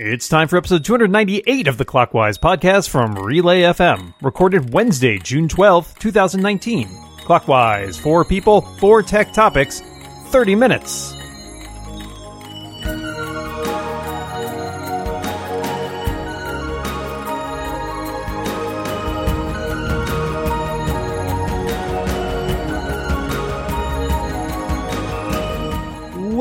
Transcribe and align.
It's 0.00 0.28
time 0.28 0.46
for 0.46 0.56
episode 0.56 0.84
298 0.84 1.66
of 1.66 1.76
the 1.76 1.84
Clockwise 1.84 2.38
podcast 2.38 2.88
from 2.88 3.18
Relay 3.18 3.62
FM, 3.62 4.14
recorded 4.22 4.72
Wednesday, 4.72 5.18
June 5.18 5.48
12th, 5.48 5.98
2019. 5.98 6.86
Clockwise, 7.24 7.98
four 7.98 8.24
people, 8.24 8.60
four 8.60 9.02
tech 9.02 9.32
topics, 9.32 9.82
30 10.28 10.54
minutes. 10.54 11.17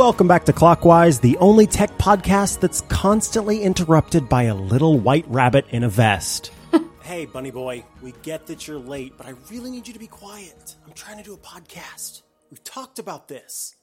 Welcome 0.08 0.30
back 0.30 0.46
to 0.46 0.54
Clockwise, 0.54 1.20
the 1.20 1.36
only 1.40 1.68
tech 1.68 1.90
podcast 1.98 2.62
that's 2.62 2.80
constantly 2.80 3.62
interrupted 3.62 4.30
by 4.30 4.44
a 4.44 4.55
little 4.55 4.98
white 4.98 5.26
rabbit 5.27 5.66
in 5.70 5.84
a 5.84 5.90
vest. 5.90 6.50
hey, 7.02 7.26
Bunny 7.26 7.52
Boy, 7.52 7.84
we 8.02 8.14
get 8.22 8.48
that 8.48 8.66
you're 8.66 8.80
late, 8.80 9.16
but 9.17 9.26
I 9.26 9.34
really 9.52 9.70
need 9.70 9.86
you 9.86 9.91
to 9.91 10.00
be 10.00 10.08
quiet. 10.08 10.76
I'm 10.86 10.94
trying 10.94 11.17
to 11.17 11.23
do 11.23 11.34
a 11.34 11.38
podcast. 11.38 12.22
We've 12.50 12.64
talked 12.64 13.00
about 13.00 13.28
this. 13.28 13.76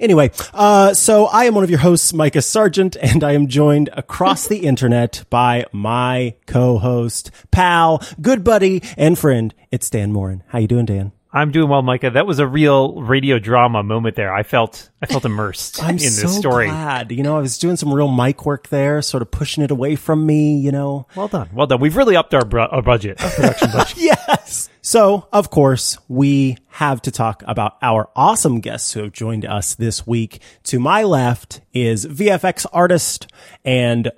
Anyway, 0.00 0.30
uh, 0.54 0.94
so 0.94 1.26
I 1.26 1.44
am 1.44 1.54
one 1.54 1.62
of 1.62 1.68
your 1.68 1.80
hosts, 1.80 2.14
Micah 2.14 2.40
Sargent, 2.40 2.96
and 2.96 3.22
I 3.22 3.32
am 3.32 3.46
joined 3.46 3.90
across 3.92 4.48
the 4.48 4.56
internet 4.66 5.24
by 5.28 5.66
my 5.72 6.36
co-host, 6.46 7.30
pal, 7.50 8.02
good 8.18 8.42
buddy, 8.44 8.82
and 8.96 9.18
friend. 9.18 9.54
It's 9.70 9.90
Dan 9.90 10.10
Moren. 10.10 10.42
How 10.46 10.58
you 10.58 10.68
doing, 10.68 10.86
Dan? 10.86 11.12
I'm 11.36 11.50
doing 11.50 11.68
well, 11.68 11.82
Micah. 11.82 12.10
That 12.10 12.26
was 12.26 12.38
a 12.38 12.46
real 12.46 13.02
radio 13.02 13.38
drama 13.38 13.82
moment 13.82 14.16
there. 14.16 14.32
I 14.32 14.42
felt 14.42 14.88
I 15.02 15.06
felt 15.06 15.26
immersed 15.26 15.82
I'm 15.82 15.96
in 15.96 15.98
so 15.98 16.22
this 16.26 16.38
story. 16.38 16.68
glad. 16.68 17.12
You 17.12 17.22
know, 17.22 17.36
I 17.36 17.40
was 17.40 17.58
doing 17.58 17.76
some 17.76 17.92
real 17.92 18.10
mic 18.10 18.46
work 18.46 18.68
there, 18.68 19.02
sort 19.02 19.20
of 19.22 19.30
pushing 19.30 19.62
it 19.62 19.70
away 19.70 19.96
from 19.96 20.24
me, 20.24 20.56
you 20.56 20.72
know. 20.72 21.06
Well 21.14 21.28
done, 21.28 21.50
well 21.52 21.66
done. 21.66 21.78
We've 21.80 21.94
really 21.94 22.16
upped 22.16 22.32
our, 22.32 22.44
br- 22.46 22.60
our 22.60 22.80
budget, 22.80 23.22
our 23.22 23.30
production 23.30 23.70
budget. 23.70 23.96
Yes. 24.02 24.70
So, 24.80 25.28
of 25.32 25.50
course, 25.50 25.98
we 26.08 26.56
have 26.68 27.02
to 27.02 27.10
talk 27.10 27.42
about 27.46 27.76
our 27.82 28.08
awesome 28.16 28.60
guests 28.60 28.92
who 28.92 29.02
have 29.02 29.12
joined 29.12 29.44
us 29.44 29.74
this 29.74 30.06
week. 30.06 30.40
To 30.64 30.78
my 30.78 31.02
left 31.02 31.60
is 31.74 32.06
VFX 32.06 32.64
artist 32.72 33.26
and 33.64 34.10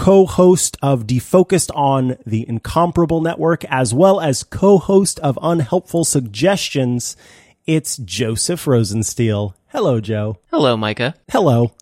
co-host 0.00 0.78
of 0.80 1.06
Defocused 1.06 1.70
on 1.74 2.16
the 2.24 2.48
Incomparable 2.48 3.20
Network, 3.20 3.66
as 3.66 3.92
well 3.92 4.18
as 4.18 4.42
co-host 4.42 5.20
of 5.20 5.38
Unhelpful 5.42 6.06
Suggestions. 6.06 7.18
It's 7.66 7.98
Joseph 7.98 8.64
Rosensteel. 8.64 9.52
Hello, 9.68 10.00
Joe. 10.00 10.38
Hello, 10.50 10.74
Micah. 10.78 11.16
Hello. 11.30 11.72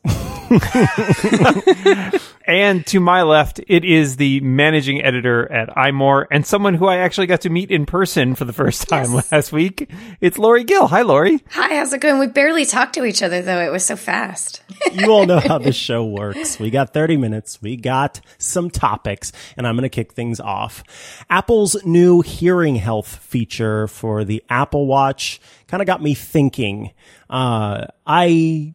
And 2.48 2.86
to 2.86 2.98
my 2.98 3.24
left, 3.24 3.60
it 3.68 3.84
is 3.84 4.16
the 4.16 4.41
managing 4.41 5.04
editor 5.04 5.52
at 5.52 5.68
iMore 5.77 6.24
and 6.30 6.46
someone 6.46 6.72
who 6.72 6.86
I 6.86 6.96
actually 6.96 7.27
got 7.27 7.42
to 7.42 7.50
meet 7.50 7.70
in 7.70 7.84
person 7.84 8.34
for 8.34 8.46
the 8.46 8.54
first 8.54 8.88
time 8.88 9.12
last 9.30 9.52
week. 9.52 9.91
It's 10.22 10.38
Lory 10.38 10.64
Gil. 10.64 10.86
Hi, 10.86 11.02
Lory. 11.02 11.44
Hi, 11.50 11.76
how's 11.76 11.92
it 11.92 12.00
going? 12.00 12.19
We 12.19 12.26
barely 12.26 12.64
talked 12.64 12.94
to 12.94 13.04
each 13.04 13.22
other 13.22 13.42
though. 13.42 13.60
It 13.60 13.70
was 13.70 13.84
so 13.84 13.96
fast. 13.96 14.62
you 14.94 15.10
all 15.10 15.26
know 15.26 15.41
how 15.41 15.58
this 15.58 15.76
show 15.76 16.06
works. 16.06 16.58
We 16.58 16.70
got 16.70 16.94
30 16.94 17.19
minutes. 17.19 17.60
We 17.60 17.76
got 17.76 18.22
some 18.38 18.70
topics 18.70 19.30
and 19.58 19.66
I'm 19.66 19.74
going 19.74 19.82
to 19.82 19.91
kick 19.91 20.14
things 20.14 20.41
off. 20.41 20.82
Apple's 21.28 21.76
new 21.84 22.22
hearing 22.22 22.76
health 22.76 23.14
feature 23.16 23.88
for 23.88 24.24
the 24.24 24.42
Apple 24.48 24.86
Watch 24.86 25.38
kind 25.66 25.82
of 25.82 25.86
got 25.86 26.02
me 26.02 26.14
thinking. 26.14 26.92
Uh, 27.28 27.88
I 28.06 28.74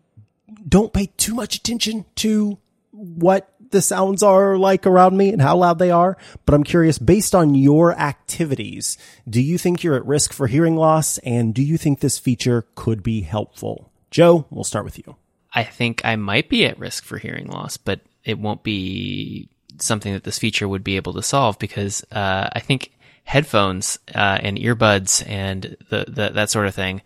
don't 0.67 0.93
pay 0.93 1.07
too 1.17 1.33
much 1.33 1.55
attention 1.55 2.05
to 2.15 2.57
what 2.91 3.49
the 3.71 3.81
sounds 3.81 4.23
are 4.23 4.57
like 4.57 4.85
around 4.85 5.17
me 5.17 5.33
and 5.33 5.41
how 5.41 5.57
loud 5.57 5.79
they 5.79 5.91
are, 5.91 6.15
but 6.45 6.53
I'm 6.53 6.63
curious 6.63 6.99
based 6.99 7.35
on 7.35 7.55
your 7.55 7.93
activities, 7.97 8.97
do 9.27 9.41
you 9.41 9.57
think 9.57 9.83
you're 9.83 9.95
at 9.95 10.05
risk 10.05 10.31
for 10.31 10.47
hearing 10.47 10.75
loss 10.75 11.17
and 11.19 11.53
do 11.53 11.63
you 11.63 11.77
think 11.77 11.99
this 11.99 12.19
feature 12.19 12.65
could 12.75 13.03
be 13.03 13.21
helpful? 13.21 13.91
Joe, 14.11 14.45
we'll 14.49 14.63
start 14.63 14.85
with 14.85 14.99
you. 14.99 15.15
I 15.53 15.63
think 15.63 16.05
I 16.05 16.15
might 16.15 16.49
be 16.49 16.65
at 16.65 16.79
risk 16.79 17.03
for 17.03 17.17
hearing 17.17 17.47
loss, 17.47 17.77
but 17.77 18.01
it 18.23 18.39
won't 18.39 18.63
be 18.63 19.49
something 19.79 20.13
that 20.13 20.23
this 20.23 20.39
feature 20.39 20.67
would 20.67 20.83
be 20.83 20.95
able 20.95 21.13
to 21.13 21.23
solve 21.23 21.59
because 21.59 22.03
uh, 22.11 22.49
I 22.53 22.59
think 22.59 22.91
headphones 23.23 23.99
uh, 24.13 24.37
and 24.41 24.57
earbuds 24.57 25.27
and 25.27 25.77
the, 25.89 26.05
the 26.07 26.29
that 26.29 26.49
sort 26.49 26.67
of 26.67 26.75
thing 26.75 27.01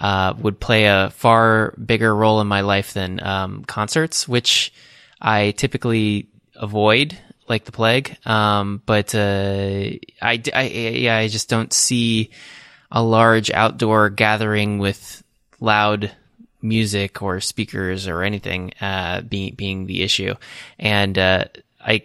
uh, 0.00 0.34
would 0.38 0.58
play 0.58 0.86
a 0.86 1.10
far 1.10 1.72
bigger 1.72 2.14
role 2.14 2.40
in 2.40 2.46
my 2.46 2.62
life 2.62 2.94
than 2.94 3.22
um, 3.22 3.64
concerts, 3.66 4.26
which 4.26 4.72
I 5.20 5.52
typically 5.52 6.26
avoid 6.56 7.16
like 7.48 7.66
the 7.66 7.72
plague. 7.72 8.16
Um, 8.24 8.80
but 8.86 9.14
uh, 9.14 9.90
I, 10.22 10.42
I, 10.54 10.62
yeah, 10.62 11.18
I 11.18 11.28
just 11.28 11.50
don't 11.50 11.72
see 11.72 12.30
a 12.90 13.02
large 13.02 13.50
outdoor 13.50 14.08
gathering 14.08 14.78
with 14.78 15.22
loud 15.60 16.10
music 16.62 17.22
or 17.22 17.40
speakers 17.40 18.08
or 18.08 18.22
anything 18.22 18.72
uh, 18.80 19.20
being 19.20 19.54
being 19.54 19.86
the 19.86 20.02
issue. 20.02 20.34
And 20.78 21.18
uh, 21.18 21.44
I 21.84 22.04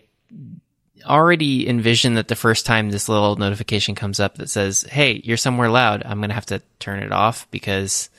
already 1.06 1.68
envision 1.68 2.16
that 2.16 2.28
the 2.28 2.36
first 2.36 2.66
time 2.66 2.90
this 2.90 3.10
little 3.10 3.36
notification 3.36 3.96
comes 3.96 4.20
up 4.20 4.36
that 4.36 4.50
says, 4.50 4.84
"Hey, 4.84 5.22
you're 5.24 5.38
somewhere 5.38 5.70
loud," 5.70 6.04
I'm 6.06 6.22
gonna 6.22 6.34
have 6.34 6.46
to 6.48 6.62
turn 6.80 7.04
it 7.04 7.12
off 7.12 7.50
because 7.52 8.10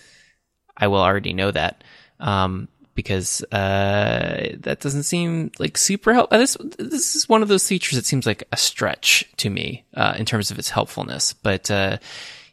I 0.76 0.88
will 0.88 1.00
already 1.00 1.32
know 1.32 1.50
that. 1.50 1.82
Um, 2.20 2.68
because 2.96 3.44
uh, 3.52 4.56
that 4.60 4.80
doesn't 4.80 5.04
seem 5.04 5.52
like 5.58 5.76
super 5.76 6.12
help. 6.12 6.32
uh, 6.32 6.38
This 6.38 6.56
this 6.78 7.14
is 7.14 7.28
one 7.28 7.42
of 7.42 7.48
those 7.48 7.68
features 7.68 7.96
that 7.96 8.06
seems 8.06 8.26
like 8.26 8.42
a 8.50 8.56
stretch 8.56 9.24
to 9.36 9.50
me 9.50 9.84
uh, 9.94 10.14
in 10.18 10.24
terms 10.24 10.50
of 10.50 10.58
its 10.58 10.70
helpfulness. 10.70 11.32
But 11.34 11.70
uh, 11.70 11.98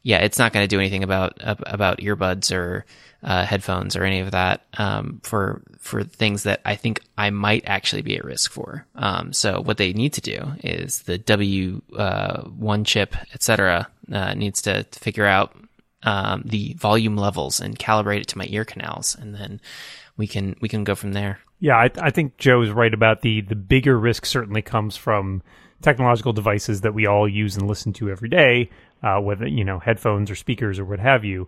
yeah, 0.03 0.17
it's 0.17 0.37
not 0.37 0.53
going 0.53 0.63
to 0.63 0.67
do 0.67 0.79
anything 0.79 1.03
about 1.03 1.37
about 1.41 1.99
earbuds 1.99 2.53
or 2.55 2.85
uh, 3.23 3.45
headphones 3.45 3.95
or 3.95 4.03
any 4.03 4.19
of 4.19 4.31
that 4.31 4.65
um, 4.77 5.21
for 5.23 5.61
for 5.79 6.03
things 6.03 6.43
that 6.43 6.61
I 6.65 6.75
think 6.75 7.01
I 7.17 7.29
might 7.29 7.63
actually 7.65 8.01
be 8.01 8.17
at 8.17 8.25
risk 8.25 8.51
for. 8.51 8.85
Um, 8.95 9.33
so 9.33 9.61
what 9.61 9.77
they 9.77 9.93
need 9.93 10.13
to 10.13 10.21
do 10.21 10.53
is 10.63 11.03
the 11.03 11.17
W 11.17 11.81
uh, 11.97 12.43
one 12.43 12.83
chip, 12.83 13.15
etc., 13.33 13.87
uh, 14.11 14.33
needs 14.33 14.61
to 14.63 14.83
figure 14.91 15.25
out 15.25 15.55
um, 16.03 16.43
the 16.45 16.73
volume 16.73 17.15
levels 17.15 17.59
and 17.59 17.79
calibrate 17.79 18.21
it 18.21 18.27
to 18.29 18.37
my 18.37 18.47
ear 18.49 18.65
canals, 18.65 19.15
and 19.15 19.33
then 19.33 19.61
we 20.17 20.27
can 20.27 20.55
we 20.61 20.67
can 20.67 20.83
go 20.83 20.95
from 20.95 21.13
there. 21.13 21.39
Yeah, 21.59 21.77
I, 21.77 21.89
I 22.01 22.09
think 22.09 22.37
Joe 22.37 22.61
is 22.61 22.71
right 22.71 22.93
about 22.93 23.21
the 23.21 23.41
the 23.41 23.55
bigger 23.55 23.97
risk 23.97 24.25
certainly 24.25 24.61
comes 24.61 24.97
from 24.97 25.41
technological 25.81 26.33
devices 26.33 26.81
that 26.81 26.93
we 26.93 27.05
all 27.05 27.27
use 27.27 27.55
and 27.55 27.67
listen 27.67 27.93
to 27.93 28.09
every 28.09 28.29
day, 28.29 28.69
uh, 29.01 29.19
whether 29.19 29.47
you 29.47 29.63
know 29.63 29.79
headphones 29.79 30.29
or 30.29 30.35
speakers 30.35 30.77
or 30.77 30.85
what 30.85 30.99
have 30.99 31.23
you. 31.23 31.47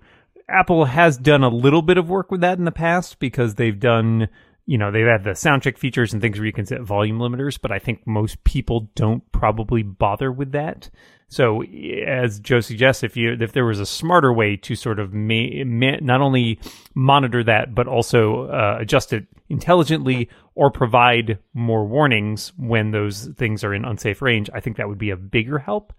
Apple 0.49 0.85
has 0.85 1.17
done 1.17 1.43
a 1.43 1.49
little 1.49 1.81
bit 1.81 1.97
of 1.97 2.09
work 2.09 2.31
with 2.31 2.41
that 2.41 2.57
in 2.57 2.65
the 2.65 2.71
past 2.71 3.19
because 3.19 3.55
they've 3.55 3.79
done 3.79 4.29
you 4.65 4.77
know 4.77 4.91
they've 4.91 5.05
had 5.05 5.23
the 5.23 5.35
sound 5.35 5.61
check 5.61 5.77
features 5.77 6.13
and 6.13 6.21
things 6.21 6.37
where 6.37 6.45
you 6.45 6.53
can 6.53 6.65
set 6.65 6.81
volume 6.81 7.19
limiters, 7.19 7.59
but 7.61 7.71
I 7.71 7.79
think 7.79 8.05
most 8.05 8.43
people 8.43 8.89
don't 8.95 9.29
probably 9.31 9.83
bother 9.83 10.31
with 10.31 10.51
that. 10.53 10.89
So, 11.27 11.63
as 11.63 12.39
Joe 12.39 12.59
suggests, 12.59 13.03
if 13.03 13.17
you 13.17 13.35
if 13.39 13.51
there 13.51 13.65
was 13.65 13.79
a 13.79 13.85
smarter 13.85 14.31
way 14.31 14.57
to 14.57 14.75
sort 14.75 14.99
of 14.99 15.13
ma- 15.13 15.63
ma- 15.65 15.97
not 16.01 16.21
only 16.21 16.59
monitor 16.93 17.43
that 17.43 17.75
but 17.75 17.87
also 17.87 18.47
uh, 18.47 18.77
adjust 18.79 19.13
it 19.13 19.27
intelligently 19.49 20.29
or 20.55 20.71
provide 20.71 21.39
more 21.53 21.85
warnings 21.85 22.51
when 22.57 22.91
those 22.91 23.27
things 23.37 23.63
are 23.63 23.73
in 23.73 23.85
unsafe 23.85 24.21
range, 24.21 24.49
I 24.53 24.59
think 24.59 24.77
that 24.77 24.87
would 24.87 24.97
be 24.97 25.11
a 25.11 25.17
bigger 25.17 25.59
help. 25.59 25.93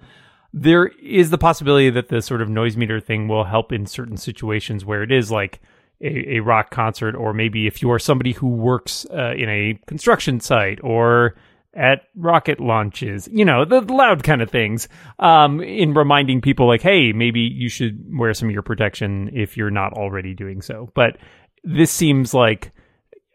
There 0.58 0.86
is 1.02 1.28
the 1.28 1.36
possibility 1.36 1.90
that 1.90 2.08
the 2.08 2.22
sort 2.22 2.40
of 2.40 2.48
noise 2.48 2.78
meter 2.78 2.98
thing 2.98 3.28
will 3.28 3.44
help 3.44 3.72
in 3.72 3.84
certain 3.84 4.16
situations 4.16 4.86
where 4.86 5.02
it 5.02 5.12
is 5.12 5.30
like 5.30 5.60
a, 6.00 6.36
a 6.36 6.40
rock 6.40 6.70
concert, 6.70 7.14
or 7.14 7.34
maybe 7.34 7.66
if 7.66 7.82
you 7.82 7.90
are 7.90 7.98
somebody 7.98 8.32
who 8.32 8.48
works 8.48 9.04
uh, 9.12 9.34
in 9.36 9.50
a 9.50 9.78
construction 9.86 10.40
site 10.40 10.78
or 10.82 11.36
at 11.74 12.04
rocket 12.14 12.58
launches, 12.58 13.28
you 13.30 13.44
know, 13.44 13.66
the 13.66 13.82
loud 13.82 14.22
kind 14.22 14.40
of 14.40 14.50
things, 14.50 14.88
um, 15.18 15.60
in 15.60 15.92
reminding 15.92 16.40
people 16.40 16.66
like, 16.66 16.80
hey, 16.80 17.12
maybe 17.12 17.40
you 17.40 17.68
should 17.68 18.02
wear 18.18 18.32
some 18.32 18.50
ear 18.50 18.62
protection 18.62 19.28
if 19.34 19.58
you're 19.58 19.70
not 19.70 19.92
already 19.92 20.32
doing 20.32 20.62
so. 20.62 20.90
But 20.94 21.18
this 21.64 21.90
seems 21.90 22.32
like 22.32 22.72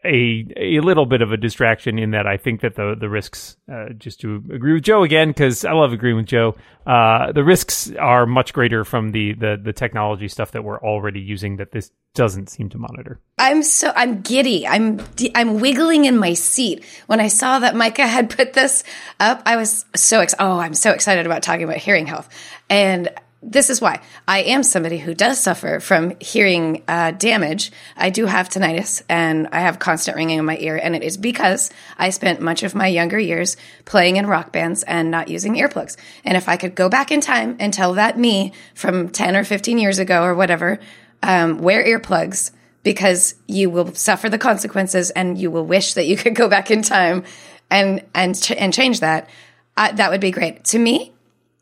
a 0.04 0.46
a 0.56 0.80
little 0.80 1.06
bit 1.06 1.22
of 1.22 1.32
a 1.32 1.36
distraction 1.36 1.98
in 1.98 2.10
that 2.10 2.26
I 2.26 2.36
think 2.36 2.60
that 2.60 2.74
the 2.74 2.96
the 2.98 3.08
risks, 3.08 3.56
uh, 3.72 3.90
just 3.96 4.20
to 4.20 4.42
agree 4.52 4.74
with 4.74 4.82
Joe 4.82 5.02
again, 5.02 5.28
because 5.28 5.64
I 5.64 5.72
love 5.72 5.92
agreeing 5.92 6.16
with 6.16 6.26
Joe, 6.26 6.56
uh, 6.86 7.32
the 7.32 7.44
risks 7.44 7.90
are 7.98 8.26
much 8.26 8.52
greater 8.52 8.84
from 8.84 9.12
the, 9.12 9.34
the 9.34 9.60
the 9.62 9.72
technology 9.72 10.28
stuff 10.28 10.52
that 10.52 10.64
we're 10.64 10.80
already 10.80 11.20
using 11.20 11.56
that 11.56 11.72
this 11.72 11.90
doesn't 12.14 12.50
seem 12.50 12.68
to 12.70 12.78
monitor. 12.78 13.20
I'm 13.38 13.62
so 13.62 13.92
I'm 13.94 14.20
giddy. 14.20 14.66
I'm 14.66 15.00
I'm 15.34 15.60
wiggling 15.60 16.04
in 16.04 16.18
my 16.18 16.34
seat 16.34 16.84
when 17.06 17.20
I 17.20 17.28
saw 17.28 17.60
that 17.60 17.74
Micah 17.74 18.06
had 18.06 18.30
put 18.30 18.52
this 18.52 18.84
up. 19.20 19.42
I 19.46 19.56
was 19.56 19.84
so 19.94 20.20
ex- 20.20 20.34
oh 20.38 20.58
I'm 20.58 20.74
so 20.74 20.90
excited 20.90 21.26
about 21.26 21.42
talking 21.42 21.64
about 21.64 21.78
hearing 21.78 22.06
health, 22.06 22.28
and 22.68 23.08
this 23.42 23.70
is 23.70 23.80
why 23.80 24.00
I 24.28 24.42
am 24.42 24.62
somebody 24.62 24.98
who 24.98 25.14
does 25.14 25.40
suffer 25.40 25.80
from 25.80 26.14
hearing 26.20 26.84
uh, 26.86 27.10
damage. 27.10 27.72
I 27.96 28.10
do 28.10 28.26
have 28.26 28.48
tinnitus 28.48 29.02
and 29.08 29.48
I 29.50 29.60
have 29.60 29.80
constant 29.80 30.16
ringing 30.16 30.38
in 30.38 30.44
my 30.44 30.56
ear, 30.58 30.76
and 30.80 30.94
it 30.94 31.02
is 31.02 31.16
because 31.16 31.70
I 31.98 32.10
spent 32.10 32.40
much 32.40 32.62
of 32.62 32.74
my 32.74 32.86
younger 32.86 33.18
years 33.18 33.56
playing 33.84 34.16
in 34.16 34.26
rock 34.26 34.52
bands 34.52 34.84
and 34.84 35.10
not 35.10 35.28
using 35.28 35.54
earplugs. 35.56 35.96
And 36.24 36.36
if 36.36 36.48
I 36.48 36.56
could 36.56 36.76
go 36.76 36.88
back 36.88 37.10
in 37.10 37.20
time 37.20 37.56
and 37.58 37.74
tell 37.74 37.94
that 37.94 38.16
me 38.16 38.52
from 38.74 39.08
10 39.08 39.34
or 39.34 39.44
15 39.44 39.76
years 39.76 39.98
ago 39.98 40.22
or 40.22 40.34
whatever, 40.34 40.78
um, 41.22 41.58
wear 41.58 41.84
earplugs 41.84 42.52
because 42.84 43.34
you 43.48 43.70
will 43.70 43.92
suffer 43.94 44.28
the 44.28 44.38
consequences 44.38 45.10
and 45.10 45.36
you 45.38 45.50
will 45.50 45.66
wish 45.66 45.94
that 45.94 46.06
you 46.06 46.16
could 46.16 46.34
go 46.34 46.48
back 46.48 46.70
in 46.70 46.82
time 46.82 47.24
and 47.70 48.04
and 48.14 48.40
ch- 48.40 48.52
and 48.52 48.72
change 48.72 49.00
that. 49.00 49.28
Uh, 49.76 49.90
that 49.92 50.10
would 50.10 50.20
be 50.20 50.30
great. 50.30 50.64
To 50.64 50.78
me, 50.78 51.12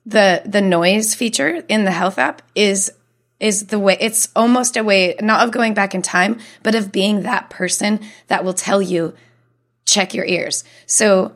the 0.06 0.42
the 0.46 0.60
noise 0.60 1.14
feature 1.14 1.62
in 1.68 1.84
the 1.84 1.90
health 1.90 2.18
app 2.18 2.42
is 2.54 2.92
is 3.38 3.66
the 3.66 3.78
way 3.78 3.96
it's 4.00 4.28
almost 4.34 4.76
a 4.76 4.84
way 4.84 5.14
not 5.20 5.44
of 5.44 5.52
going 5.52 5.74
back 5.74 5.94
in 5.94 6.02
time 6.02 6.38
but 6.62 6.74
of 6.74 6.92
being 6.92 7.22
that 7.22 7.50
person 7.50 8.00
that 8.28 8.44
will 8.44 8.54
tell 8.54 8.80
you 8.80 9.14
check 9.84 10.14
your 10.14 10.24
ears. 10.24 10.64
So 10.86 11.32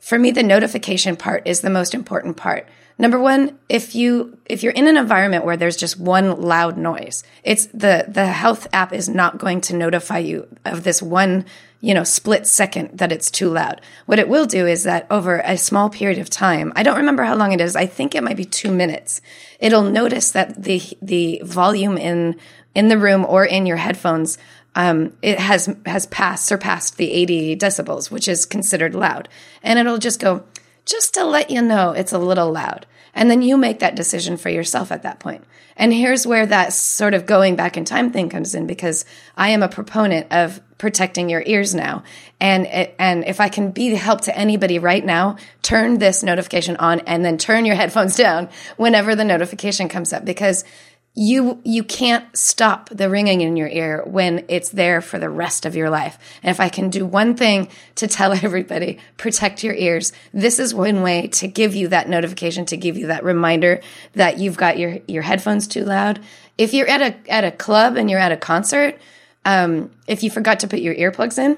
for 0.00 0.18
me 0.18 0.30
the 0.30 0.42
notification 0.42 1.16
part 1.16 1.46
is 1.46 1.60
the 1.60 1.70
most 1.70 1.94
important 1.94 2.36
part 2.36 2.68
number 2.98 3.18
one 3.18 3.58
if 3.68 3.94
you 3.94 4.38
if 4.46 4.62
you're 4.62 4.72
in 4.72 4.86
an 4.86 4.96
environment 4.96 5.44
where 5.44 5.56
there's 5.56 5.76
just 5.76 5.98
one 5.98 6.40
loud 6.40 6.76
noise 6.76 7.24
it's 7.42 7.66
the 7.66 8.04
the 8.08 8.26
health 8.26 8.66
app 8.72 8.92
is 8.92 9.08
not 9.08 9.38
going 9.38 9.60
to 9.60 9.74
notify 9.74 10.18
you 10.18 10.46
of 10.64 10.84
this 10.84 11.02
one 11.02 11.44
you 11.84 11.92
know, 11.92 12.02
split 12.02 12.46
second 12.46 12.96
that 12.96 13.12
it's 13.12 13.30
too 13.30 13.50
loud. 13.50 13.78
What 14.06 14.18
it 14.18 14.26
will 14.26 14.46
do 14.46 14.66
is 14.66 14.84
that 14.84 15.06
over 15.10 15.42
a 15.44 15.58
small 15.58 15.90
period 15.90 16.18
of 16.18 16.30
time, 16.30 16.72
I 16.74 16.82
don't 16.82 16.96
remember 16.96 17.24
how 17.24 17.36
long 17.36 17.52
it 17.52 17.60
is. 17.60 17.76
I 17.76 17.84
think 17.84 18.14
it 18.14 18.24
might 18.24 18.38
be 18.38 18.46
two 18.46 18.70
minutes. 18.70 19.20
It'll 19.60 19.82
notice 19.82 20.30
that 20.30 20.62
the, 20.62 20.80
the 21.02 21.42
volume 21.44 21.98
in, 21.98 22.36
in 22.74 22.88
the 22.88 22.96
room 22.96 23.26
or 23.26 23.44
in 23.44 23.66
your 23.66 23.76
headphones, 23.76 24.38
um, 24.74 25.12
it 25.20 25.38
has, 25.38 25.76
has 25.84 26.06
passed, 26.06 26.46
surpassed 26.46 26.96
the 26.96 27.12
80 27.12 27.56
decibels, 27.56 28.10
which 28.10 28.28
is 28.28 28.46
considered 28.46 28.94
loud. 28.94 29.28
And 29.62 29.78
it'll 29.78 29.98
just 29.98 30.20
go, 30.20 30.42
just 30.84 31.14
to 31.14 31.24
let 31.24 31.50
you 31.50 31.62
know 31.62 31.92
it's 31.92 32.12
a 32.12 32.18
little 32.18 32.52
loud. 32.52 32.86
And 33.14 33.30
then 33.30 33.42
you 33.42 33.56
make 33.56 33.78
that 33.78 33.94
decision 33.94 34.36
for 34.36 34.50
yourself 34.50 34.90
at 34.90 35.02
that 35.02 35.20
point. 35.20 35.44
And 35.76 35.92
here's 35.92 36.26
where 36.26 36.46
that 36.46 36.72
sort 36.72 37.14
of 37.14 37.26
going 37.26 37.56
back 37.56 37.76
in 37.76 37.84
time 37.84 38.12
thing 38.12 38.28
comes 38.28 38.54
in 38.54 38.66
because 38.66 39.04
I 39.36 39.50
am 39.50 39.62
a 39.62 39.68
proponent 39.68 40.32
of 40.32 40.60
protecting 40.78 41.28
your 41.28 41.42
ears 41.46 41.74
now. 41.74 42.02
And 42.40 42.66
it, 42.66 42.94
and 42.98 43.24
if 43.24 43.40
I 43.40 43.48
can 43.48 43.70
be 43.70 43.94
help 43.94 44.22
to 44.22 44.36
anybody 44.36 44.78
right 44.78 45.04
now, 45.04 45.36
turn 45.62 45.98
this 45.98 46.22
notification 46.22 46.76
on 46.76 47.00
and 47.00 47.24
then 47.24 47.38
turn 47.38 47.64
your 47.64 47.76
headphones 47.76 48.16
down 48.16 48.48
whenever 48.76 49.16
the 49.16 49.24
notification 49.24 49.88
comes 49.88 50.12
up 50.12 50.24
because 50.24 50.64
you 51.16 51.60
you 51.62 51.84
can't 51.84 52.24
stop 52.36 52.88
the 52.90 53.08
ringing 53.08 53.40
in 53.40 53.56
your 53.56 53.68
ear 53.68 54.02
when 54.04 54.44
it's 54.48 54.70
there 54.70 55.00
for 55.00 55.18
the 55.18 55.28
rest 55.28 55.64
of 55.64 55.76
your 55.76 55.88
life. 55.88 56.18
And 56.42 56.50
if 56.50 56.58
I 56.58 56.68
can 56.68 56.90
do 56.90 57.06
one 57.06 57.36
thing 57.36 57.68
to 57.96 58.08
tell 58.08 58.32
everybody, 58.44 58.98
protect 59.16 59.62
your 59.62 59.74
ears. 59.74 60.12
This 60.32 60.58
is 60.58 60.74
one 60.74 61.02
way 61.02 61.28
to 61.28 61.46
give 61.46 61.74
you 61.74 61.88
that 61.88 62.08
notification, 62.08 62.66
to 62.66 62.76
give 62.76 62.96
you 62.96 63.08
that 63.08 63.22
reminder 63.22 63.80
that 64.14 64.38
you've 64.38 64.56
got 64.56 64.76
your 64.76 64.98
your 65.06 65.22
headphones 65.22 65.68
too 65.68 65.84
loud. 65.84 66.20
If 66.58 66.74
you're 66.74 66.88
at 66.88 67.00
a 67.00 67.30
at 67.30 67.44
a 67.44 67.52
club 67.52 67.96
and 67.96 68.10
you're 68.10 68.20
at 68.20 68.32
a 68.32 68.36
concert, 68.36 68.98
um, 69.44 69.90
if 70.08 70.24
you 70.24 70.30
forgot 70.30 70.60
to 70.60 70.68
put 70.68 70.80
your 70.80 70.94
earplugs 70.94 71.38
in, 71.38 71.56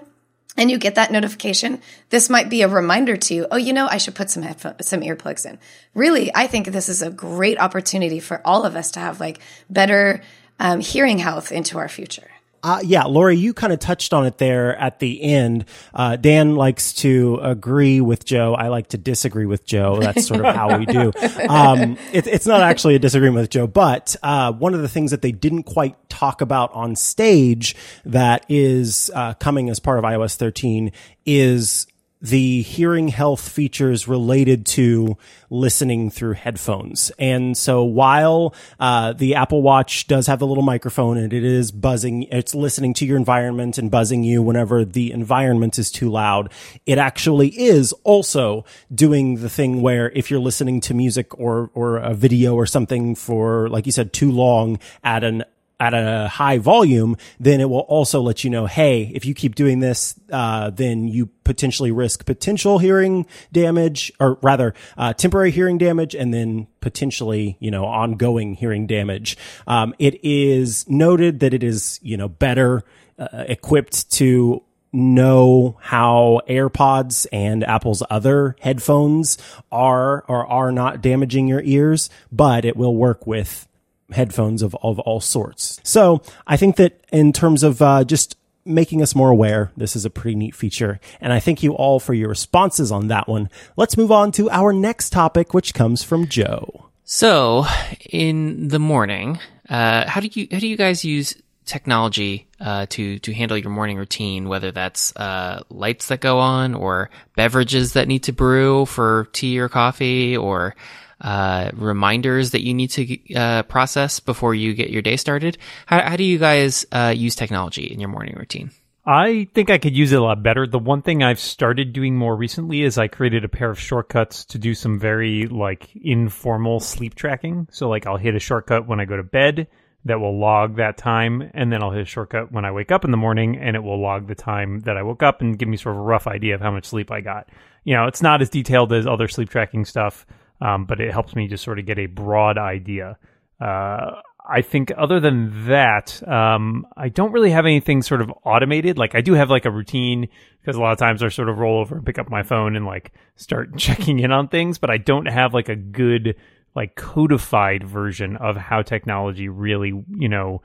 and 0.56 0.70
you 0.70 0.78
get 0.78 0.94
that 0.94 1.12
notification, 1.12 1.80
this 2.10 2.30
might 2.30 2.48
be 2.48 2.62
a 2.62 2.68
reminder 2.68 3.16
to 3.16 3.34
you, 3.34 3.46
oh, 3.50 3.56
you 3.56 3.72
know, 3.72 3.86
I 3.90 3.98
should 3.98 4.14
put 4.14 4.30
some 4.30 4.42
headphones, 4.42 4.88
some 4.88 5.00
earplugs 5.00 5.44
in. 5.44 5.58
Really, 5.94 6.34
I 6.34 6.46
think 6.46 6.68
this 6.68 6.88
is 6.88 7.02
a 7.02 7.10
great 7.10 7.58
opportunity 7.60 8.20
for 8.20 8.40
all 8.44 8.64
of 8.64 8.74
us 8.76 8.90
to 8.92 9.00
have 9.00 9.20
like 9.20 9.40
better 9.68 10.22
um, 10.58 10.80
hearing 10.80 11.18
health 11.18 11.52
into 11.52 11.78
our 11.78 11.88
future. 11.88 12.30
Uh, 12.66 12.80
yeah, 12.82 13.04
Lory, 13.04 13.36
you 13.36 13.54
kind 13.54 13.72
of 13.72 13.78
touched 13.78 14.12
on 14.12 14.26
it 14.26 14.38
there 14.38 14.76
at 14.76 14.98
the 14.98 15.22
end. 15.22 15.66
Uh, 15.94 16.16
Dan 16.16 16.56
likes 16.56 16.92
to 16.94 17.38
agree 17.40 18.00
with 18.00 18.24
Joe. 18.24 18.56
I 18.56 18.66
like 18.66 18.88
to 18.88 18.98
disagree 18.98 19.46
with 19.46 19.64
Joe. 19.64 20.00
That's 20.00 20.26
sort 20.26 20.44
of 20.44 20.52
how 20.52 20.76
we 20.76 20.84
do. 20.84 21.12
Um, 21.48 21.96
it, 22.12 22.26
it's 22.26 22.46
not 22.46 22.62
actually 22.62 22.96
a 22.96 22.98
disagreement 22.98 23.42
with 23.42 23.50
Joe, 23.50 23.66
but 23.66 24.16
uh, 24.22 24.52
one 24.52 24.74
of 24.74 24.82
the 24.82 24.88
things 24.88 25.12
that 25.12 25.22
they 25.22 25.32
didn't 25.32 25.62
quite 25.62 26.08
talk 26.08 26.40
about 26.40 26.72
on 26.72 26.96
stage 26.96 27.76
that 28.04 28.44
is 28.48 29.10
uh, 29.14 29.34
coming 29.34 29.70
as 29.70 29.78
part 29.78 29.98
of 29.98 30.04
iOS 30.04 30.34
13 30.34 30.92
is 31.24 31.86
the 32.26 32.62
hearing 32.62 33.06
health 33.08 33.48
features 33.48 34.08
related 34.08 34.66
to 34.66 35.16
listening 35.48 36.10
through 36.10 36.32
headphones. 36.32 37.12
And 37.20 37.56
so 37.56 37.84
while 37.84 38.52
uh, 38.80 39.12
the 39.12 39.36
Apple 39.36 39.62
Watch 39.62 40.08
does 40.08 40.26
have 40.26 40.40
the 40.40 40.46
little 40.46 40.64
microphone 40.64 41.18
and 41.18 41.32
it 41.32 41.44
is 41.44 41.70
buzzing, 41.70 42.24
it's 42.24 42.52
listening 42.52 42.94
to 42.94 43.06
your 43.06 43.16
environment 43.16 43.78
and 43.78 43.92
buzzing 43.92 44.24
you 44.24 44.42
whenever 44.42 44.84
the 44.84 45.12
environment 45.12 45.78
is 45.78 45.90
too 45.92 46.10
loud, 46.10 46.52
it 46.84 46.98
actually 46.98 47.48
is 47.48 47.92
also 48.02 48.64
doing 48.92 49.36
the 49.36 49.48
thing 49.48 49.80
where 49.80 50.10
if 50.10 50.28
you're 50.28 50.40
listening 50.40 50.80
to 50.80 50.94
music 50.94 51.38
or, 51.38 51.70
or 51.74 51.98
a 51.98 52.12
video 52.12 52.56
or 52.56 52.66
something 52.66 53.14
for, 53.14 53.68
like 53.68 53.86
you 53.86 53.92
said, 53.92 54.12
too 54.12 54.32
long 54.32 54.80
at 55.04 55.22
an 55.22 55.44
at 55.78 55.92
a 55.92 56.28
high 56.28 56.58
volume, 56.58 57.16
then 57.38 57.60
it 57.60 57.68
will 57.68 57.80
also 57.80 58.20
let 58.20 58.44
you 58.44 58.50
know, 58.50 58.66
hey, 58.66 59.10
if 59.14 59.24
you 59.24 59.34
keep 59.34 59.54
doing 59.54 59.80
this, 59.80 60.18
uh, 60.32 60.70
then 60.70 61.06
you 61.06 61.26
potentially 61.44 61.90
risk 61.90 62.24
potential 62.24 62.78
hearing 62.78 63.26
damage, 63.52 64.10
or 64.18 64.38
rather, 64.42 64.74
uh, 64.96 65.12
temporary 65.12 65.50
hearing 65.50 65.76
damage, 65.76 66.14
and 66.14 66.32
then 66.32 66.66
potentially, 66.80 67.56
you 67.60 67.70
know, 67.70 67.84
ongoing 67.84 68.54
hearing 68.54 68.86
damage. 68.86 69.36
Um, 69.66 69.94
it 69.98 70.18
is 70.24 70.88
noted 70.88 71.40
that 71.40 71.52
it 71.52 71.62
is, 71.62 72.00
you 72.02 72.16
know, 72.16 72.28
better 72.28 72.82
uh, 73.18 73.44
equipped 73.46 74.10
to 74.12 74.62
know 74.92 75.76
how 75.82 76.40
AirPods 76.48 77.26
and 77.30 77.62
Apple's 77.64 78.02
other 78.08 78.56
headphones 78.60 79.36
are 79.70 80.24
or 80.26 80.46
are 80.46 80.72
not 80.72 81.02
damaging 81.02 81.48
your 81.48 81.60
ears, 81.62 82.08
but 82.32 82.64
it 82.64 82.76
will 82.76 82.96
work 82.96 83.26
with 83.26 83.68
headphones 84.12 84.62
of, 84.62 84.76
of 84.82 84.98
all 85.00 85.20
sorts. 85.20 85.80
So 85.82 86.22
I 86.46 86.56
think 86.56 86.76
that 86.76 87.00
in 87.12 87.32
terms 87.32 87.62
of 87.62 87.82
uh, 87.82 88.04
just 88.04 88.36
making 88.64 89.00
us 89.02 89.14
more 89.14 89.30
aware, 89.30 89.72
this 89.76 89.96
is 89.96 90.04
a 90.04 90.10
pretty 90.10 90.36
neat 90.36 90.54
feature. 90.54 91.00
And 91.20 91.32
I 91.32 91.40
thank 91.40 91.62
you 91.62 91.72
all 91.72 92.00
for 92.00 92.14
your 92.14 92.28
responses 92.28 92.90
on 92.90 93.08
that 93.08 93.28
one. 93.28 93.48
Let's 93.76 93.96
move 93.96 94.12
on 94.12 94.32
to 94.32 94.50
our 94.50 94.72
next 94.72 95.10
topic, 95.10 95.54
which 95.54 95.74
comes 95.74 96.02
from 96.02 96.28
Joe. 96.28 96.86
So, 97.04 97.66
in 98.10 98.68
the 98.68 98.80
morning, 98.80 99.38
uh, 99.68 100.08
how 100.08 100.20
do 100.20 100.28
you 100.32 100.48
how 100.50 100.58
do 100.58 100.66
you 100.66 100.76
guys 100.76 101.04
use 101.04 101.40
technology 101.64 102.48
uh, 102.60 102.86
to 102.90 103.20
to 103.20 103.32
handle 103.32 103.56
your 103.56 103.70
morning 103.70 103.96
routine? 103.96 104.48
Whether 104.48 104.72
that's 104.72 105.14
uh, 105.14 105.62
lights 105.70 106.08
that 106.08 106.20
go 106.20 106.40
on, 106.40 106.74
or 106.74 107.10
beverages 107.36 107.92
that 107.92 108.08
need 108.08 108.24
to 108.24 108.32
brew 108.32 108.86
for 108.86 109.28
tea 109.32 109.60
or 109.60 109.68
coffee, 109.68 110.36
or 110.36 110.74
uh, 111.20 111.70
reminders 111.74 112.50
that 112.50 112.62
you 112.62 112.74
need 112.74 112.90
to 112.90 113.34
uh, 113.34 113.62
process 113.64 114.20
before 114.20 114.54
you 114.54 114.74
get 114.74 114.90
your 114.90 115.02
day 115.02 115.16
started. 115.16 115.58
How, 115.86 116.10
how 116.10 116.16
do 116.16 116.24
you 116.24 116.38
guys 116.38 116.84
uh, 116.92 117.12
use 117.16 117.34
technology 117.34 117.84
in 117.84 118.00
your 118.00 118.08
morning 118.08 118.34
routine? 118.36 118.70
I 119.08 119.46
think 119.54 119.70
I 119.70 119.78
could 119.78 119.96
use 119.96 120.10
it 120.10 120.18
a 120.18 120.22
lot 120.22 120.42
better. 120.42 120.66
The 120.66 120.80
one 120.80 121.00
thing 121.00 121.22
I've 121.22 121.38
started 121.38 121.92
doing 121.92 122.16
more 122.16 122.34
recently 122.34 122.82
is 122.82 122.98
I 122.98 123.06
created 123.06 123.44
a 123.44 123.48
pair 123.48 123.70
of 123.70 123.78
shortcuts 123.78 124.44
to 124.46 124.58
do 124.58 124.74
some 124.74 124.98
very 124.98 125.46
like 125.46 125.88
informal 125.94 126.80
sleep 126.80 127.14
tracking. 127.14 127.68
So 127.70 127.88
like 127.88 128.04
I'll 128.04 128.16
hit 128.16 128.34
a 128.34 128.40
shortcut 128.40 128.88
when 128.88 128.98
I 128.98 129.04
go 129.04 129.16
to 129.16 129.22
bed 129.22 129.68
that 130.06 130.20
will 130.20 130.36
log 130.38 130.76
that 130.76 130.96
time 130.96 131.50
and 131.54 131.72
then 131.72 131.84
I'll 131.84 131.92
hit 131.92 132.02
a 132.02 132.06
shortcut 132.06 132.50
when 132.50 132.64
I 132.64 132.72
wake 132.72 132.90
up 132.90 133.04
in 133.04 133.12
the 133.12 133.16
morning 133.16 133.56
and 133.56 133.76
it 133.76 133.82
will 133.82 134.00
log 134.00 134.26
the 134.26 134.34
time 134.34 134.80
that 134.80 134.96
I 134.96 135.02
woke 135.02 135.22
up 135.22 135.40
and 135.40 135.56
give 135.56 135.68
me 135.68 135.76
sort 135.76 135.94
of 135.94 136.00
a 136.00 136.04
rough 136.04 136.26
idea 136.26 136.56
of 136.56 136.60
how 136.60 136.72
much 136.72 136.86
sleep 136.86 137.12
I 137.12 137.20
got. 137.20 137.48
You 137.84 137.94
know, 137.94 138.06
it's 138.06 138.22
not 138.22 138.42
as 138.42 138.50
detailed 138.50 138.92
as 138.92 139.06
other 139.06 139.28
sleep 139.28 139.50
tracking 139.50 139.84
stuff 139.84 140.26
um, 140.60 140.86
but 140.86 141.00
it 141.00 141.12
helps 141.12 141.34
me 141.34 141.48
just 141.48 141.64
sort 141.64 141.78
of 141.78 141.86
get 141.86 141.98
a 141.98 142.06
broad 142.06 142.58
idea. 142.58 143.18
Uh, 143.60 144.20
I 144.48 144.62
think 144.62 144.92
other 144.96 145.18
than 145.18 145.66
that, 145.66 146.26
um, 146.28 146.86
I 146.96 147.08
don't 147.08 147.32
really 147.32 147.50
have 147.50 147.66
anything 147.66 148.02
sort 148.02 148.20
of 148.20 148.30
automated. 148.44 148.96
Like 148.96 149.14
I 149.14 149.20
do 149.20 149.32
have 149.32 149.50
like 149.50 149.64
a 149.64 149.70
routine 149.70 150.28
because 150.60 150.76
a 150.76 150.80
lot 150.80 150.92
of 150.92 150.98
times 150.98 151.22
I 151.22 151.28
sort 151.28 151.48
of 151.48 151.58
roll 151.58 151.80
over 151.80 151.96
and 151.96 152.06
pick 152.06 152.18
up 152.18 152.30
my 152.30 152.42
phone 152.42 152.76
and 152.76 152.86
like 152.86 153.12
start 153.34 153.76
checking 153.76 154.20
in 154.20 154.30
on 154.32 154.48
things, 154.48 154.78
but 154.78 154.90
I 154.90 154.98
don't 154.98 155.26
have 155.26 155.52
like 155.52 155.68
a 155.68 155.76
good 155.76 156.36
like 156.74 156.94
codified 156.94 157.84
version 157.84 158.36
of 158.36 158.56
how 158.56 158.82
technology 158.82 159.48
really, 159.48 159.92
you 160.10 160.28
know, 160.28 160.62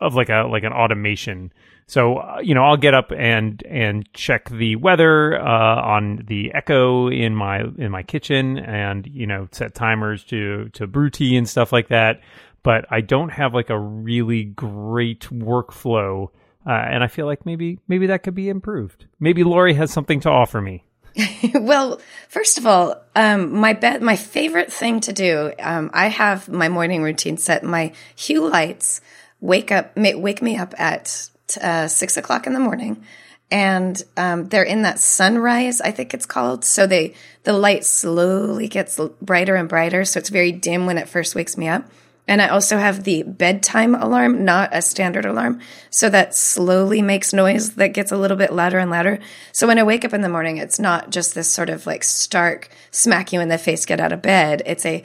of 0.00 0.14
like 0.14 0.28
a 0.28 0.42
like 0.50 0.64
an 0.64 0.72
automation 0.72 1.52
so 1.90 2.18
uh, 2.18 2.38
you 2.40 2.54
know, 2.54 2.62
I'll 2.62 2.76
get 2.76 2.94
up 2.94 3.10
and 3.10 3.60
and 3.64 4.08
check 4.14 4.48
the 4.48 4.76
weather 4.76 5.36
uh, 5.36 5.82
on 5.82 6.24
the 6.28 6.54
Echo 6.54 7.08
in 7.08 7.34
my 7.34 7.62
in 7.78 7.90
my 7.90 8.04
kitchen, 8.04 8.58
and 8.58 9.04
you 9.08 9.26
know, 9.26 9.48
set 9.50 9.74
timers 9.74 10.22
to 10.26 10.68
to 10.74 10.86
brew 10.86 11.10
tea 11.10 11.36
and 11.36 11.48
stuff 11.48 11.72
like 11.72 11.88
that. 11.88 12.20
But 12.62 12.84
I 12.90 13.00
don't 13.00 13.30
have 13.30 13.54
like 13.54 13.70
a 13.70 13.78
really 13.78 14.44
great 14.44 15.22
workflow, 15.30 16.28
uh, 16.64 16.70
and 16.70 17.02
I 17.02 17.08
feel 17.08 17.26
like 17.26 17.44
maybe 17.44 17.80
maybe 17.88 18.06
that 18.06 18.22
could 18.22 18.36
be 18.36 18.48
improved. 18.48 19.06
Maybe 19.18 19.42
Lory 19.42 19.74
has 19.74 19.90
something 19.90 20.20
to 20.20 20.30
offer 20.30 20.60
me. 20.60 20.84
well, 21.54 22.00
first 22.28 22.56
of 22.56 22.68
all, 22.68 23.02
um, 23.16 23.52
my 23.52 23.72
bed, 23.72 24.00
my 24.00 24.14
favorite 24.14 24.72
thing 24.72 25.00
to 25.00 25.12
do. 25.12 25.52
Um, 25.58 25.90
I 25.92 26.06
have 26.06 26.48
my 26.48 26.68
morning 26.68 27.02
routine 27.02 27.36
set. 27.36 27.64
My 27.64 27.92
hue 28.14 28.48
lights 28.48 29.00
wake 29.40 29.72
up, 29.72 29.92
wake 29.96 30.42
me 30.42 30.56
up 30.56 30.74
at 30.78 31.30
uh, 31.60 31.88
six 31.88 32.16
o'clock 32.16 32.46
in 32.46 32.52
the 32.52 32.60
morning, 32.60 33.04
and 33.50 34.02
um, 34.16 34.48
they're 34.48 34.62
in 34.62 34.82
that 34.82 34.98
sunrise. 34.98 35.80
I 35.80 35.90
think 35.90 36.14
it's 36.14 36.26
called. 36.26 36.64
So 36.64 36.86
they 36.86 37.14
the 37.42 37.52
light 37.52 37.84
slowly 37.84 38.68
gets 38.68 39.00
brighter 39.20 39.56
and 39.56 39.68
brighter. 39.68 40.04
So 40.04 40.18
it's 40.18 40.28
very 40.28 40.52
dim 40.52 40.86
when 40.86 40.98
it 40.98 41.08
first 41.08 41.34
wakes 41.34 41.56
me 41.56 41.68
up. 41.68 41.84
And 42.28 42.40
I 42.40 42.46
also 42.46 42.78
have 42.78 43.02
the 43.02 43.24
bedtime 43.24 43.96
alarm, 43.96 44.44
not 44.44 44.70
a 44.72 44.82
standard 44.82 45.24
alarm. 45.24 45.60
So 45.90 46.08
that 46.10 46.32
slowly 46.32 47.02
makes 47.02 47.32
noise 47.32 47.74
that 47.74 47.88
gets 47.88 48.12
a 48.12 48.16
little 48.16 48.36
bit 48.36 48.52
louder 48.52 48.78
and 48.78 48.88
louder. 48.88 49.18
So 49.50 49.66
when 49.66 49.80
I 49.80 49.82
wake 49.82 50.04
up 50.04 50.14
in 50.14 50.20
the 50.20 50.28
morning, 50.28 50.58
it's 50.58 50.78
not 50.78 51.10
just 51.10 51.34
this 51.34 51.50
sort 51.50 51.70
of 51.70 51.86
like 51.86 52.04
stark 52.04 52.68
smack 52.92 53.32
you 53.32 53.40
in 53.40 53.48
the 53.48 53.58
face, 53.58 53.84
get 53.84 53.98
out 53.98 54.12
of 54.12 54.22
bed. 54.22 54.62
It's 54.64 54.86
a, 54.86 55.02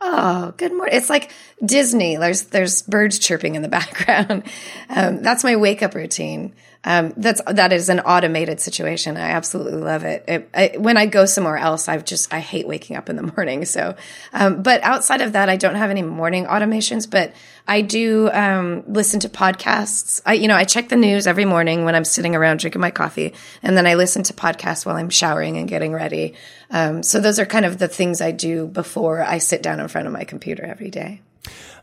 oh, 0.00 0.54
good 0.56 0.72
morning. 0.72 0.96
It's 0.96 1.10
like 1.10 1.30
Disney. 1.64 2.16
There's, 2.16 2.44
there's 2.44 2.82
birds 2.82 3.18
chirping 3.18 3.54
in 3.54 3.62
the 3.62 3.68
background. 3.80 4.44
Um, 4.88 5.22
that's 5.22 5.44
my 5.44 5.56
wake 5.56 5.82
up 5.82 5.94
routine. 5.94 6.54
Um, 6.84 7.12
that's 7.16 7.40
that 7.46 7.72
is 7.72 7.88
an 7.88 8.00
automated 8.00 8.60
situation. 8.60 9.16
I 9.16 9.30
absolutely 9.30 9.80
love 9.80 10.04
it. 10.04 10.24
it 10.28 10.48
I, 10.54 10.78
when 10.78 10.96
I 10.96 11.06
go 11.06 11.26
somewhere 11.26 11.56
else, 11.56 11.88
I've 11.88 12.04
just 12.04 12.32
I 12.32 12.38
hate 12.38 12.68
waking 12.68 12.96
up 12.96 13.08
in 13.08 13.16
the 13.16 13.22
morning. 13.36 13.64
So, 13.64 13.96
um, 14.32 14.62
but 14.62 14.82
outside 14.82 15.20
of 15.20 15.32
that, 15.32 15.48
I 15.48 15.56
don't 15.56 15.74
have 15.74 15.90
any 15.90 16.02
morning 16.02 16.46
automations. 16.46 17.10
But 17.10 17.32
I 17.66 17.80
do 17.80 18.30
um, 18.30 18.84
listen 18.86 19.20
to 19.20 19.28
podcasts. 19.28 20.20
I 20.24 20.34
you 20.34 20.48
know 20.48 20.54
I 20.54 20.64
check 20.64 20.88
the 20.88 20.96
news 20.96 21.26
every 21.26 21.44
morning 21.44 21.84
when 21.84 21.94
I'm 21.94 22.04
sitting 22.04 22.36
around 22.36 22.60
drinking 22.60 22.80
my 22.80 22.90
coffee, 22.90 23.34
and 23.62 23.76
then 23.76 23.86
I 23.86 23.94
listen 23.94 24.22
to 24.24 24.32
podcasts 24.32 24.86
while 24.86 24.96
I'm 24.96 25.10
showering 25.10 25.56
and 25.56 25.68
getting 25.68 25.92
ready. 25.92 26.34
Um, 26.70 27.02
so 27.02 27.20
those 27.20 27.38
are 27.38 27.46
kind 27.46 27.64
of 27.64 27.78
the 27.78 27.88
things 27.88 28.20
I 28.20 28.30
do 28.30 28.66
before 28.66 29.22
I 29.22 29.38
sit 29.38 29.62
down 29.62 29.80
in 29.80 29.88
front 29.88 30.06
of 30.06 30.12
my 30.12 30.24
computer 30.24 30.64
every 30.64 30.90
day. 30.90 31.20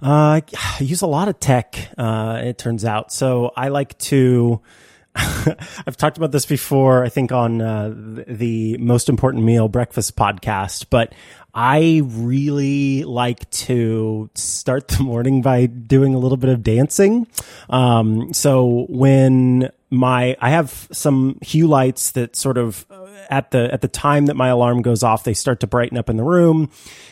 Uh, 0.02 0.42
I 0.42 0.78
use 0.80 1.02
a 1.02 1.08
lot 1.08 1.28
of 1.28 1.40
tech. 1.40 1.90
Uh, 1.98 2.42
it 2.44 2.58
turns 2.58 2.86
out, 2.86 3.12
so 3.12 3.52
I 3.56 3.70
like 3.70 3.98
to 4.00 4.62
I've 5.16 5.96
talked 5.96 6.18
about 6.18 6.32
this 6.32 6.46
before, 6.46 7.04
I 7.04 7.10
think 7.10 7.32
on 7.32 7.62
uh, 7.62 7.94
the 8.28 8.78
most 8.80 9.10
important 9.10 9.44
meal 9.44 9.68
breakfast 9.68 10.16
podcast, 10.16 10.88
but 10.90 11.14
I 11.54 12.02
really 12.04 13.04
like 13.04 13.48
to 13.52 14.30
start 14.34 14.88
the 14.88 15.04
morning 15.04 15.44
by 15.44 15.68
doing 15.68 16.16
a 16.16 16.18
little 16.18 16.38
bit 16.38 16.50
of 16.50 16.64
dancing. 16.64 17.28
Um, 17.70 18.34
so 18.34 18.88
when 18.90 19.72
my, 19.94 20.36
I 20.42 20.50
have 20.50 20.88
some 20.92 21.38
hue 21.44 21.68
lights 21.68 22.12
that 22.12 22.36
sort 22.36 22.58
of 22.58 22.84
at 23.30 23.52
the 23.52 23.72
at 23.72 23.82
the 23.82 23.88
time 23.88 24.26
that 24.26 24.36
my 24.36 24.48
alarm 24.48 24.82
goes 24.82 25.04
off, 25.04 25.24
they 25.24 25.36
start 25.36 25.60
to 25.60 25.68
brighten 25.68 25.98
up 25.98 26.10
in 26.10 26.18
the 26.18 26.24
room, 26.24 26.72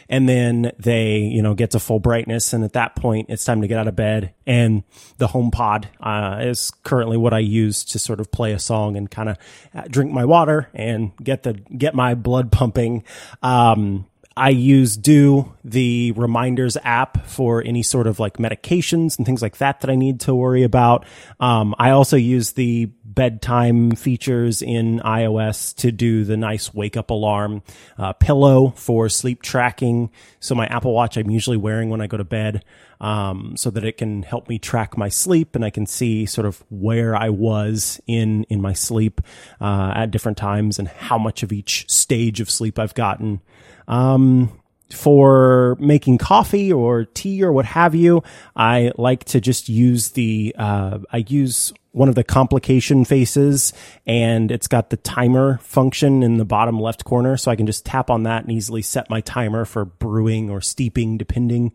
and 0.10 0.28
then 0.28 0.72
they 0.80 1.20
you 1.20 1.44
know 1.44 1.54
get 1.54 1.72
to 1.72 1.80
full 1.80 2.00
brightness, 2.00 2.54
and 2.54 2.64
at 2.64 2.74
that 2.74 2.96
point, 2.96 3.30
it's 3.30 3.46
time 3.46 3.62
to 3.62 3.68
get 3.68 3.78
out 3.78 3.88
of 3.88 3.96
bed. 3.96 4.34
And 4.48 4.84
the 5.18 5.28
HomePod 5.28 5.86
uh, 6.00 6.40
is 6.42 6.72
currently 6.84 7.18
what 7.18 7.34
I 7.34 7.40
use 7.40 7.84
to 7.86 8.00
sort 8.00 8.20
of 8.20 8.32
play 8.32 8.52
a 8.52 8.60
song 8.60 8.98
and 8.98 9.10
kind 9.10 9.30
of 9.30 9.38
uh, 9.76 9.84
drink 9.88 10.12
my 10.12 10.26
water 10.26 10.70
and 10.74 11.12
get 11.24 11.44
the 11.44 11.54
get 11.54 11.94
my 11.94 12.16
blood 12.16 12.52
pumping. 12.52 13.04
Um, 13.44 14.08
I 14.36 14.50
use 14.50 14.96
Due, 14.96 15.54
the 15.64 16.14
reminders 16.14 16.78
app 16.84 17.28
for 17.28 17.62
any 17.64 17.84
sort 17.84 18.08
of 18.08 18.20
like 18.20 18.38
medications 18.38 19.18
and 19.18 19.26
things 19.26 19.42
like 19.42 19.58
that 19.58 19.82
that 19.82 19.90
I 19.90 19.96
need 19.96 20.22
to 20.22 20.34
worry 20.34 20.64
about. 20.64 21.06
Um, 21.40 21.76
I 21.78 21.90
also 21.92 22.16
use 22.16 22.54
the 22.54 22.90
bedtime 23.04 23.92
features 23.92 24.62
in 24.62 25.00
iOS 25.02 25.76
to 25.76 25.92
do 25.92 26.24
the 26.24 26.38
nice 26.38 26.74
wake 26.74 26.96
up 26.96 27.10
alarm, 27.10 27.62
uh, 27.98 28.14
pillow 28.14 28.70
for 28.78 29.10
sleep 29.10 29.42
tracking. 29.42 30.10
So 30.40 30.56
my 30.56 30.66
Apple 30.68 30.94
Watch 30.94 31.18
I'm 31.18 31.30
usually 31.30 31.58
wearing 31.58 31.90
when 31.90 32.00
I 32.00 32.08
go 32.08 32.16
to 32.16 32.24
bed, 32.24 32.64
um, 33.02 33.58
so 33.58 33.70
that 33.72 33.84
it 33.84 33.98
can 33.98 34.24
help 34.24 34.48
me 34.48 34.60
track 34.60 34.98
my 34.98 35.10
sleep 35.10 35.56
and 35.56 35.66
I 35.66 35.72
can 35.72 35.86
see 35.86 36.26
sort 36.26 36.48
of 36.48 36.64
where 36.70 37.16
I 37.16 37.30
was 37.30 38.00
in 38.08 38.46
in 38.46 38.62
my 38.62 38.74
sleep 38.74 39.20
uh, 39.60 39.92
at 39.94 40.12
different 40.12 40.38
times 40.38 40.80
and 40.80 40.88
how 40.88 41.18
much 41.18 41.44
of 41.44 41.52
each 41.52 41.90
stage 41.90 42.40
of 42.40 42.50
sleep 42.50 42.80
I've 42.80 42.94
gotten. 42.94 43.42
Um, 43.88 44.52
for 44.94 45.78
making 45.80 46.18
coffee 46.18 46.72
or 46.72 47.06
tea 47.06 47.44
or 47.44 47.52
what 47.52 47.66
have 47.66 47.96
you, 47.96 48.24
I 48.56 48.92
like 48.98 49.24
to 49.26 49.42
just 49.42 49.70
use 49.70 50.10
the, 50.10 50.54
uh, 50.58 51.00
I 51.12 51.24
use 51.28 51.74
one 51.92 52.08
of 52.10 52.16
the 52.16 52.24
complication 52.24 53.04
faces 53.04 53.74
and 54.06 54.52
it's 54.52 54.68
got 54.68 54.90
the 54.90 54.98
timer 54.98 55.60
function 55.60 56.24
in 56.24 56.38
the 56.38 56.46
bottom 56.46 56.80
left 56.80 57.04
corner. 57.04 57.38
So 57.38 57.52
I 57.52 57.56
can 57.56 57.66
just 57.66 57.86
tap 57.86 58.10
on 58.10 58.24
that 58.24 58.44
and 58.44 58.52
easily 58.52 58.82
set 58.82 59.10
my 59.10 59.22
timer 59.22 59.66
for 59.66 59.86
brewing 59.86 60.50
or 60.50 60.62
steeping, 60.62 61.18
depending. 61.18 61.74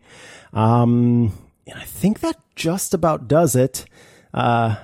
Um, 0.53 1.33
and 1.67 1.77
I 1.77 1.83
think 1.83 2.21
that 2.21 2.37
just 2.55 2.93
about 2.93 3.27
does 3.27 3.55
it. 3.55 3.85
Uh, 4.33 4.75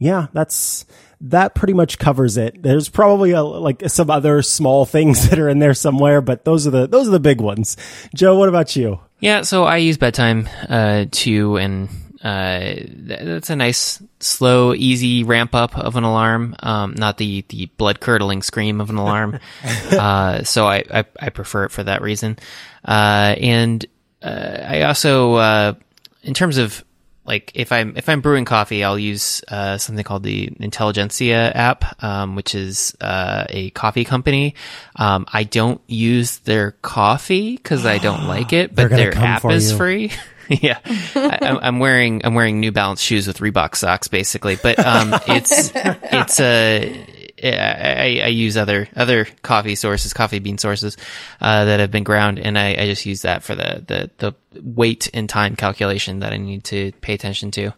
yeah, 0.00 0.26
that's, 0.32 0.86
that 1.20 1.54
pretty 1.54 1.74
much 1.74 1.98
covers 1.98 2.36
it. 2.36 2.62
There's 2.62 2.88
probably 2.88 3.30
a, 3.30 3.42
like 3.42 3.88
some 3.88 4.10
other 4.10 4.42
small 4.42 4.86
things 4.86 5.28
that 5.30 5.38
are 5.38 5.48
in 5.48 5.60
there 5.60 5.74
somewhere, 5.74 6.20
but 6.20 6.44
those 6.44 6.66
are 6.66 6.70
the 6.70 6.86
those 6.88 7.06
are 7.06 7.12
the 7.12 7.20
big 7.20 7.40
ones. 7.40 7.76
Joe, 8.14 8.36
what 8.38 8.48
about 8.48 8.74
you? 8.74 9.00
Yeah, 9.20 9.42
so 9.42 9.64
I 9.64 9.76
use 9.76 9.98
bedtime 9.98 10.48
uh, 10.68 11.04
too, 11.10 11.58
and 11.58 11.90
uh, 12.22 12.74
that's 12.86 13.50
a 13.50 13.56
nice, 13.56 14.02
slow, 14.18 14.74
easy 14.74 15.24
ramp 15.24 15.54
up 15.54 15.76
of 15.76 15.96
an 15.96 16.04
alarm. 16.04 16.56
Um, 16.60 16.94
not 16.96 17.18
the 17.18 17.44
the 17.48 17.66
blood 17.76 18.00
curdling 18.00 18.42
scream 18.42 18.80
of 18.80 18.90
an 18.90 18.96
alarm. 18.96 19.38
uh, 19.92 20.42
so 20.44 20.66
I, 20.66 20.84
I, 20.92 21.04
I 21.18 21.28
prefer 21.30 21.64
it 21.64 21.70
for 21.70 21.84
that 21.84 22.02
reason. 22.02 22.38
Uh, 22.84 23.36
and 23.38 23.84
uh, 24.22 24.58
I 24.66 24.82
also, 24.82 25.34
uh, 25.34 25.74
in 26.22 26.34
terms 26.34 26.58
of 26.58 26.84
like 27.24 27.52
if 27.54 27.70
I'm 27.70 27.96
if 27.96 28.08
I'm 28.08 28.20
brewing 28.20 28.44
coffee, 28.44 28.82
I'll 28.82 28.98
use 28.98 29.42
uh, 29.48 29.78
something 29.78 30.04
called 30.04 30.22
the 30.22 30.50
Intelligentsia 30.58 31.52
app, 31.54 32.02
um, 32.02 32.34
which 32.34 32.54
is 32.54 32.96
uh, 33.00 33.44
a 33.48 33.70
coffee 33.70 34.04
company. 34.04 34.54
Um, 34.96 35.26
I 35.32 35.44
don't 35.44 35.80
use 35.86 36.38
their 36.38 36.72
coffee 36.82 37.56
because 37.56 37.86
I 37.86 37.98
don't 37.98 38.24
like 38.26 38.52
it, 38.52 38.74
but 38.74 38.90
their 38.90 39.14
app 39.16 39.44
is 39.44 39.72
you. 39.72 39.76
free. 39.76 40.12
yeah, 40.48 40.78
I, 40.84 41.58
am 41.62 41.78
wearing 41.78 42.22
I'm 42.24 42.34
wearing 42.34 42.58
New 42.58 42.72
Balance 42.72 43.00
shoes 43.00 43.26
with 43.26 43.38
Reebok 43.38 43.76
socks, 43.76 44.08
basically. 44.08 44.56
But 44.56 44.84
um, 44.84 45.14
it's 45.28 45.70
it's 45.74 46.40
a 46.40 47.06
I, 47.42 48.20
I, 48.24 48.28
use 48.28 48.56
other 48.56 48.88
other 48.94 49.26
coffee 49.42 49.74
sources, 49.74 50.12
coffee 50.12 50.38
bean 50.38 50.58
sources 50.58 50.96
uh, 51.40 51.64
that 51.64 51.80
have 51.80 51.90
been 51.90 52.04
ground, 52.04 52.38
and 52.38 52.58
I, 52.58 52.74
I, 52.74 52.86
just 52.86 53.06
use 53.06 53.22
that 53.22 53.42
for 53.42 53.54
the, 53.54 53.82
the 53.86 54.10
the 54.18 54.60
weight 54.60 55.08
and 55.14 55.28
time 55.28 55.56
calculation 55.56 56.20
that 56.20 56.32
I 56.32 56.36
need 56.36 56.64
to 56.64 56.92
pay 57.00 57.14
attention 57.14 57.50
to. 57.52 57.72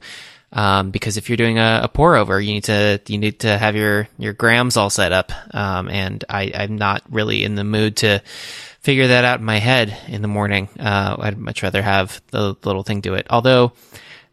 Um, 0.53 0.91
because 0.91 1.17
if 1.17 1.31
you're 1.31 1.37
doing 1.37 1.59
a, 1.59 1.81
a, 1.85 1.89
pour 1.89 2.17
over, 2.17 2.41
you 2.41 2.53
need 2.53 2.65
to 2.65 3.01
you 3.07 3.19
need 3.19 3.41
to 3.41 3.57
have 3.57 3.75
your 3.75 4.09
your 4.19 4.33
grams 4.33 4.77
all 4.77 4.91
set 4.91 5.13
up, 5.13 5.33
um, 5.55 5.89
and 5.89 6.25
I, 6.29 6.53
I'm 6.55 6.77
not 6.77 7.03
really 7.09 7.45
in 7.45 7.55
the 7.55 7.65
mood 7.65 7.99
to 7.99 8.21
figure 8.81 9.09
that 9.09 9.25
out 9.25 9.39
in 9.39 9.47
my 9.47 9.59
head 9.59 9.97
in 10.09 10.23
the 10.23 10.29
morning. 10.29 10.69
Uh, 10.79 11.17
I'd 11.19 11.39
much 11.39 11.63
rather 11.63 11.83
have 11.83 12.21
the 12.33 12.57
little 12.65 12.83
thing 12.83 13.01
do 13.01 13.15
it. 13.15 13.29
Although 13.31 13.73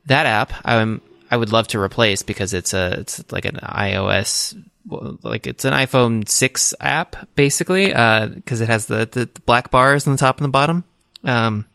that 0.08 0.26
app, 0.26 0.54
I'm 0.66 1.02
I 1.32 1.38
would 1.38 1.52
love 1.52 1.68
to 1.70 1.80
replace 1.80 2.24
because 2.24 2.54
it's 2.54 2.74
a 2.74 3.00
it's 3.00 3.32
like 3.32 3.46
an 3.46 3.60
iOS 3.62 4.62
like 4.88 5.48
it's 5.48 5.66
an 5.66 5.74
iPhone 5.74 6.28
6 6.28 6.74
app 6.80 7.16
basically 7.36 7.88
because 7.88 8.62
uh, 8.62 8.64
it 8.64 8.70
has 8.70 8.86
the, 8.88 9.08
the 9.12 9.30
black 9.46 9.72
bars 9.72 10.08
on 10.08 10.14
the 10.14 10.20
top 10.20 10.38
and 10.38 10.46
the 10.46 10.50
bottom. 10.50 10.84
Um, 11.24 11.66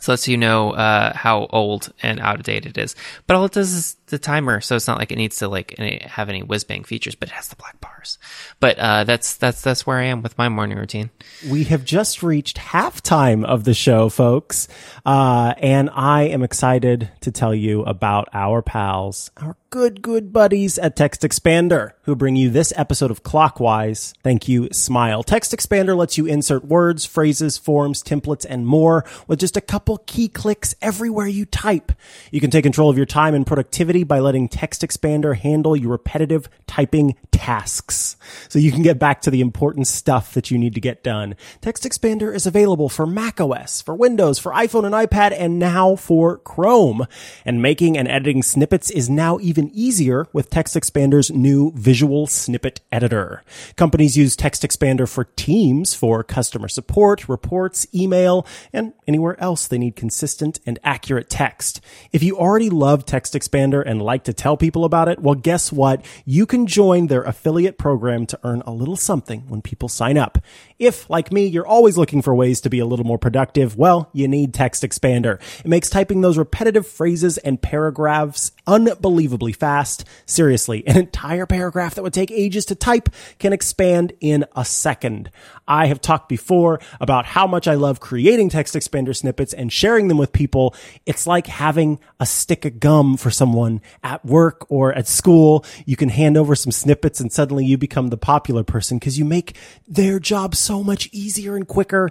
so 0.00 0.12
lets 0.12 0.28
you 0.28 0.36
know 0.36 0.72
uh, 0.72 1.16
how 1.16 1.46
old 1.50 1.92
and 2.02 2.20
out 2.20 2.36
of 2.36 2.42
date 2.42 2.66
it 2.66 2.76
is. 2.76 2.94
But 3.26 3.36
all 3.36 3.44
it 3.44 3.52
does 3.52 3.72
is 3.72 3.96
the 4.14 4.18
timer, 4.18 4.60
so 4.60 4.76
it's 4.76 4.86
not 4.86 4.98
like 4.98 5.12
it 5.12 5.16
needs 5.16 5.38
to 5.38 5.48
like 5.48 5.76
have 5.78 6.28
any 6.28 6.42
whiz 6.42 6.64
bang 6.64 6.84
features, 6.84 7.14
but 7.14 7.28
it 7.28 7.32
has 7.32 7.48
the 7.48 7.56
black 7.56 7.80
bars. 7.80 8.18
But 8.60 8.78
uh, 8.78 9.04
that's 9.04 9.36
that's 9.36 9.60
that's 9.60 9.86
where 9.86 9.98
I 9.98 10.04
am 10.04 10.22
with 10.22 10.38
my 10.38 10.48
morning 10.48 10.78
routine. 10.78 11.10
We 11.48 11.64
have 11.64 11.84
just 11.84 12.22
reached 12.22 12.56
halftime 12.56 13.44
of 13.44 13.64
the 13.64 13.74
show, 13.74 14.08
folks, 14.08 14.68
uh, 15.04 15.54
and 15.58 15.90
I 15.92 16.22
am 16.22 16.42
excited 16.42 17.10
to 17.20 17.32
tell 17.32 17.54
you 17.54 17.82
about 17.82 18.28
our 18.32 18.62
pals, 18.62 19.30
our 19.36 19.56
good 19.70 20.02
good 20.02 20.32
buddies 20.32 20.78
at 20.78 20.94
Text 20.94 21.22
Expander, 21.22 21.94
who 22.02 22.14
bring 22.14 22.36
you 22.36 22.48
this 22.48 22.72
episode 22.76 23.10
of 23.10 23.24
Clockwise. 23.24 24.14
Thank 24.22 24.46
you, 24.46 24.68
Smile. 24.70 25.24
Text 25.24 25.50
Expander 25.50 25.96
lets 25.96 26.16
you 26.16 26.26
insert 26.26 26.64
words, 26.64 27.04
phrases, 27.04 27.58
forms, 27.58 28.00
templates, 28.00 28.46
and 28.48 28.66
more 28.66 29.04
with 29.26 29.40
just 29.40 29.56
a 29.56 29.60
couple 29.60 29.98
key 30.06 30.28
clicks 30.28 30.76
everywhere 30.80 31.26
you 31.26 31.44
type. 31.44 31.90
You 32.30 32.40
can 32.40 32.50
take 32.50 32.62
control 32.62 32.88
of 32.88 32.96
your 32.96 33.06
time 33.06 33.34
and 33.34 33.44
productivity 33.44 34.03
by 34.04 34.20
letting 34.20 34.48
Text 34.48 34.82
Expander 34.82 35.36
handle 35.36 35.76
your 35.76 35.92
repetitive 35.92 36.48
typing 36.66 37.16
tasks 37.30 38.16
so 38.48 38.58
you 38.58 38.72
can 38.72 38.82
get 38.82 38.98
back 38.98 39.20
to 39.22 39.30
the 39.30 39.40
important 39.40 39.86
stuff 39.86 40.34
that 40.34 40.50
you 40.50 40.58
need 40.58 40.74
to 40.74 40.80
get 40.80 41.02
done. 41.02 41.34
Text 41.60 41.84
Expander 41.84 42.34
is 42.34 42.46
available 42.46 42.88
for 42.88 43.06
macOS, 43.06 43.82
for 43.82 43.94
Windows, 43.94 44.38
for 44.38 44.52
iPhone 44.52 44.84
and 44.84 44.94
iPad, 44.94 45.34
and 45.36 45.58
now 45.58 45.96
for 45.96 46.38
Chrome. 46.38 47.06
And 47.44 47.60
making 47.60 47.98
and 47.98 48.08
editing 48.08 48.42
snippets 48.42 48.90
is 48.90 49.10
now 49.10 49.38
even 49.40 49.70
easier 49.74 50.26
with 50.32 50.50
Text 50.50 50.74
Expander's 50.74 51.30
new 51.30 51.72
visual 51.72 52.26
snippet 52.26 52.80
editor. 52.90 53.42
Companies 53.76 54.16
use 54.16 54.36
Text 54.36 54.62
Expander 54.62 55.08
for 55.08 55.24
Teams 55.24 55.94
for 55.94 56.22
customer 56.22 56.68
support, 56.68 57.28
reports, 57.28 57.86
email, 57.94 58.46
and 58.72 58.92
anywhere 59.06 59.38
else 59.40 59.66
they 59.66 59.78
need 59.78 59.96
consistent 59.96 60.60
and 60.66 60.78
accurate 60.82 61.28
text. 61.30 61.80
If 62.12 62.22
you 62.22 62.38
already 62.38 62.70
love 62.70 63.04
Text 63.04 63.34
Expander 63.34 63.82
and 63.84 63.93
like 64.00 64.24
to 64.24 64.32
tell 64.32 64.56
people 64.56 64.84
about 64.84 65.08
it, 65.08 65.20
well, 65.20 65.34
guess 65.34 65.72
what? 65.72 66.04
You 66.24 66.46
can 66.46 66.66
join 66.66 67.06
their 67.06 67.22
affiliate 67.22 67.78
program 67.78 68.26
to 68.26 68.38
earn 68.44 68.62
a 68.66 68.72
little 68.72 68.96
something 68.96 69.42
when 69.48 69.62
people 69.62 69.88
sign 69.88 70.16
up. 70.16 70.38
If, 70.84 71.08
like 71.08 71.32
me, 71.32 71.46
you're 71.46 71.66
always 71.66 71.96
looking 71.96 72.22
for 72.22 72.34
ways 72.34 72.60
to 72.62 72.70
be 72.70 72.78
a 72.78 72.86
little 72.86 73.06
more 73.06 73.18
productive, 73.18 73.76
well, 73.76 74.10
you 74.12 74.28
need 74.28 74.52
Text 74.52 74.82
Expander. 74.82 75.40
It 75.60 75.66
makes 75.66 75.88
typing 75.88 76.20
those 76.20 76.36
repetitive 76.36 76.86
phrases 76.86 77.38
and 77.38 77.60
paragraphs 77.60 78.52
unbelievably 78.66 79.52
fast. 79.52 80.04
Seriously, 80.26 80.86
an 80.86 80.96
entire 80.98 81.46
paragraph 81.46 81.94
that 81.94 82.02
would 82.02 82.12
take 82.12 82.30
ages 82.30 82.66
to 82.66 82.74
type 82.74 83.08
can 83.38 83.52
expand 83.52 84.12
in 84.20 84.44
a 84.54 84.64
second. 84.64 85.30
I 85.66 85.86
have 85.86 86.00
talked 86.00 86.28
before 86.28 86.80
about 87.00 87.24
how 87.24 87.46
much 87.46 87.66
I 87.66 87.74
love 87.74 88.00
creating 88.00 88.50
Text 88.50 88.74
Expander 88.74 89.16
snippets 89.16 89.54
and 89.54 89.72
sharing 89.72 90.08
them 90.08 90.18
with 90.18 90.32
people. 90.32 90.74
It's 91.06 91.26
like 91.26 91.46
having 91.46 91.98
a 92.20 92.26
stick 92.26 92.64
of 92.64 92.80
gum 92.80 93.16
for 93.16 93.30
someone 93.30 93.80
at 94.02 94.24
work 94.24 94.66
or 94.70 94.92
at 94.92 95.08
school. 95.08 95.64
You 95.86 95.96
can 95.96 96.10
hand 96.10 96.36
over 96.36 96.54
some 96.54 96.72
snippets 96.72 97.20
and 97.20 97.32
suddenly 97.32 97.64
you 97.64 97.78
become 97.78 98.08
the 98.08 98.18
popular 98.18 98.62
person 98.62 98.98
because 98.98 99.18
you 99.18 99.24
make 99.24 99.56
their 99.88 100.18
job 100.18 100.54
so 100.54 100.73
much 100.82 101.08
easier 101.12 101.56
and 101.56 101.68
quicker. 101.68 102.10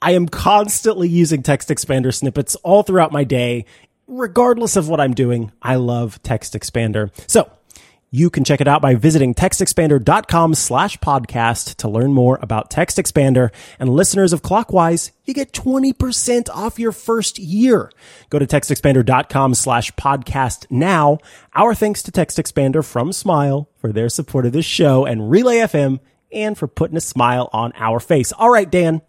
I 0.00 0.12
am 0.12 0.28
constantly 0.28 1.08
using 1.08 1.42
text 1.42 1.68
expander 1.68 2.12
snippets 2.12 2.56
all 2.56 2.82
throughout 2.82 3.12
my 3.12 3.24
day. 3.24 3.64
Regardless 4.08 4.76
of 4.76 4.88
what 4.88 5.00
I'm 5.00 5.14
doing, 5.14 5.52
I 5.62 5.76
love 5.76 6.22
text 6.22 6.54
expander. 6.54 7.10
So 7.30 7.50
you 8.14 8.28
can 8.28 8.44
check 8.44 8.60
it 8.60 8.68
out 8.68 8.82
by 8.82 8.94
visiting 8.94 9.32
textexpander.com 9.34 10.54
slash 10.54 10.98
podcast 10.98 11.76
to 11.76 11.88
learn 11.88 12.12
more 12.12 12.38
about 12.42 12.68
Text 12.68 12.98
Expander. 12.98 13.50
And 13.78 13.88
listeners 13.88 14.34
of 14.34 14.42
Clockwise, 14.42 15.12
you 15.24 15.32
get 15.32 15.52
20% 15.52 16.50
off 16.50 16.78
your 16.78 16.92
first 16.92 17.38
year. 17.38 17.90
Go 18.28 18.38
to 18.38 18.46
textexpander.com 18.46 19.54
slash 19.54 19.92
podcast 19.92 20.66
now. 20.68 21.20
Our 21.54 21.74
thanks 21.74 22.02
to 22.02 22.10
Text 22.10 22.36
Expander 22.36 22.84
from 22.84 23.14
Smile 23.14 23.70
for 23.78 23.92
their 23.92 24.10
support 24.10 24.44
of 24.44 24.52
this 24.52 24.66
show 24.66 25.06
and 25.06 25.30
Relay 25.30 25.56
FM 25.60 25.98
and 26.32 26.56
for 26.56 26.66
putting 26.66 26.96
a 26.96 27.00
smile 27.00 27.48
on 27.52 27.72
our 27.76 28.00
face. 28.00 28.32
All 28.32 28.50
right, 28.50 28.70
Dan, 28.70 29.02